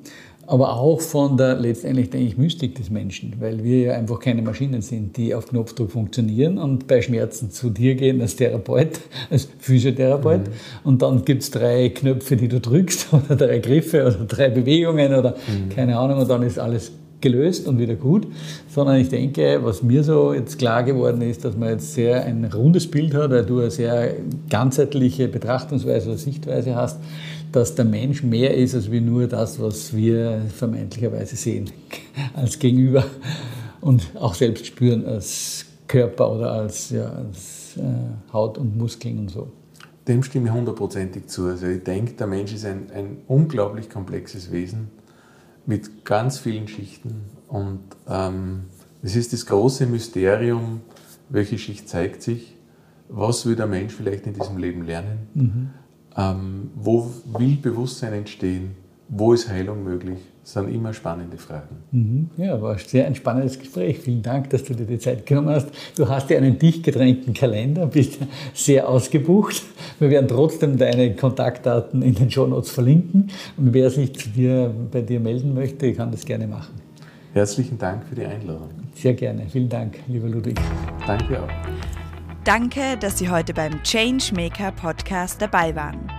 aber 0.48 0.74
auch 0.74 1.00
von 1.00 1.38
der 1.38 1.56
letztendlich, 1.58 2.10
denke 2.10 2.26
ich, 2.26 2.38
Mystik 2.40 2.74
des 2.74 2.90
Menschen, 2.90 3.36
weil 3.40 3.64
wir 3.64 3.82
ja 3.82 3.94
einfach 3.94 4.20
keine 4.20 4.42
Maschinen 4.42 4.82
sind, 4.82 5.16
die 5.16 5.36
auf 5.36 5.50
Knopfdruck 5.50 5.92
funktionieren 5.92 6.58
und 6.58 6.88
bei 6.88 7.00
Schmerzen 7.04 7.52
zu 7.52 7.70
dir 7.70 7.94
gehen 7.94 8.20
als 8.22 8.36
Therapeut, 8.36 9.00
als 9.30 9.48
Physiotherapeut 9.60 10.48
mhm. 10.48 10.54
und 10.86 11.04
dann 11.04 11.24
gibt 11.24 11.44
es 11.44 11.52
drei 11.52 11.90
Knöpfe, 11.90 12.36
die 12.36 12.48
du 12.48 12.60
drückst 12.60 13.10
oder 13.14 13.36
drei 13.36 13.60
Griffe 13.60 14.08
oder 14.08 14.26
drei 14.26 14.50
Bewegungen 14.50 15.14
oder 15.14 15.36
mhm. 15.48 15.70
keine 15.70 16.00
Ahnung 16.00 16.18
und 16.18 16.28
dann 16.28 16.42
ist 16.42 16.58
alles 16.58 16.92
gelöst 17.22 17.68
und 17.68 17.80
wieder 17.80 17.96
gut, 17.96 18.28
sondern 18.70 18.98
ich 18.98 19.10
denke, 19.10 19.60
was 19.64 19.84
mir 19.84 20.04
so 20.04 20.34
jetzt 20.34 20.58
klar 20.58 20.84
geworden 20.84 21.22
ist, 21.22 21.44
dass 21.44 21.58
man 21.58 21.70
jetzt 21.70 21.94
sehr 21.94 22.24
ein 22.24 22.46
rundes 22.46 22.90
Bild 22.90 23.14
hat, 23.14 23.32
weil 23.32 23.46
du 23.46 23.60
eine 23.60 23.72
sehr 23.72 24.14
ganzheitliche 24.50 25.28
Betrachtungsweise 25.28 26.10
oder 26.10 26.18
Sichtweise 26.18 26.76
hast, 26.76 27.00
dass 27.52 27.76
der 27.76 27.86
Mensch 27.86 28.24
mehr 28.24 28.56
ist 28.56 28.76
als 28.76 28.92
wie 28.92 29.02
nur 29.02 29.28
das, 29.28 29.60
was 29.60 29.96
wir 29.96 30.42
vermeintlicherweise 30.56 31.36
sehen 31.36 31.70
als 32.34 32.60
Gegenüber 32.60 33.06
und 33.82 34.04
auch 34.16 34.34
selbst 34.34 34.66
spüren 34.66 35.06
als 35.06 35.66
Körper 35.88 36.32
oder 36.32 36.52
als, 36.52 36.92
ja, 36.92 37.10
als 37.10 37.76
äh, 37.78 38.32
Haut 38.32 38.58
und 38.58 38.78
Muskeln 38.78 39.20
und 39.20 39.32
so. 39.32 39.52
Dem 40.08 40.24
stimme 40.24 40.48
ich 40.48 40.54
hundertprozentig 40.54 41.28
zu. 41.28 41.48
Also 41.48 41.68
ich 41.68 41.84
denke, 41.84 42.14
der 42.14 42.28
Mensch 42.28 42.54
ist 42.54 42.66
ein, 42.66 42.88
ein 42.94 43.18
unglaublich 43.28 43.90
komplexes 43.90 44.52
Wesen 44.52 44.90
mit 45.66 46.06
ganz 46.06 46.40
vielen 46.40 46.68
Schichten. 46.68 47.26
Und 47.48 47.82
ähm, 48.08 48.66
es 49.02 49.16
ist 49.16 49.34
das 49.34 49.46
große 49.46 49.86
Mysterium, 49.86 50.82
welche 51.30 51.58
Schicht 51.58 51.88
zeigt 51.88 52.22
sich, 52.22 52.56
was 53.08 53.46
will 53.46 53.56
der 53.56 53.68
Mensch 53.68 53.94
vielleicht 53.94 54.28
in 54.28 54.34
diesem 54.34 54.58
Leben 54.58 54.84
lernen, 54.84 55.28
mhm. 55.34 55.70
ähm, 56.16 56.72
wo 56.76 57.12
will 57.26 57.58
Bewusstsein 57.58 58.14
entstehen, 58.14 58.76
wo 59.08 59.34
ist 59.34 59.50
Heilung 59.50 59.84
möglich. 59.84 60.20
Das 60.52 60.64
sind 60.64 60.74
immer 60.74 60.92
spannende 60.94 61.38
Fragen. 61.38 61.76
Mhm. 61.92 62.30
Ja, 62.38 62.60
war 62.60 62.76
sehr 62.80 63.06
ein 63.06 63.14
spannendes 63.14 63.60
Gespräch. 63.60 64.00
Vielen 64.00 64.24
Dank, 64.24 64.50
dass 64.50 64.64
du 64.64 64.74
dir 64.74 64.86
die 64.86 64.98
Zeit 64.98 65.28
genommen 65.28 65.50
hast. 65.50 65.68
Du 65.96 66.10
hast 66.10 66.28
ja 66.32 66.38
einen 66.38 66.58
dicht 66.58 66.84
gedrängten 66.84 67.36
Kalender, 67.36 67.86
bist 67.86 68.18
sehr 68.56 68.90
ausgebucht. 68.90 69.62
Wir 70.00 70.10
werden 70.10 70.28
trotzdem 70.28 70.76
deine 70.76 71.16
Kontaktdaten 71.16 72.02
in 72.02 72.16
den 72.16 72.32
Shownotes 72.32 72.72
verlinken. 72.72 73.30
Und 73.58 73.76
wer 73.76 73.92
sich 73.92 74.16
zu 74.16 74.30
dir, 74.30 74.74
bei 74.92 75.02
dir 75.02 75.20
melden 75.20 75.54
möchte, 75.54 75.94
kann 75.94 76.10
das 76.10 76.26
gerne 76.26 76.48
machen. 76.48 76.74
Herzlichen 77.34 77.78
Dank 77.78 78.06
für 78.06 78.16
die 78.16 78.26
Einladung. 78.26 78.70
Sehr 78.96 79.14
gerne. 79.14 79.46
Vielen 79.52 79.70
Dank, 79.70 80.00
lieber 80.08 80.30
Ludwig. 80.30 80.60
Danke 81.06 81.44
auch. 81.44 81.50
Danke, 82.44 82.98
dass 83.00 83.20
Sie 83.20 83.30
heute 83.30 83.54
beim 83.54 83.84
Changemaker 83.84 84.72
Podcast 84.72 85.40
dabei 85.44 85.76
waren. 85.76 86.19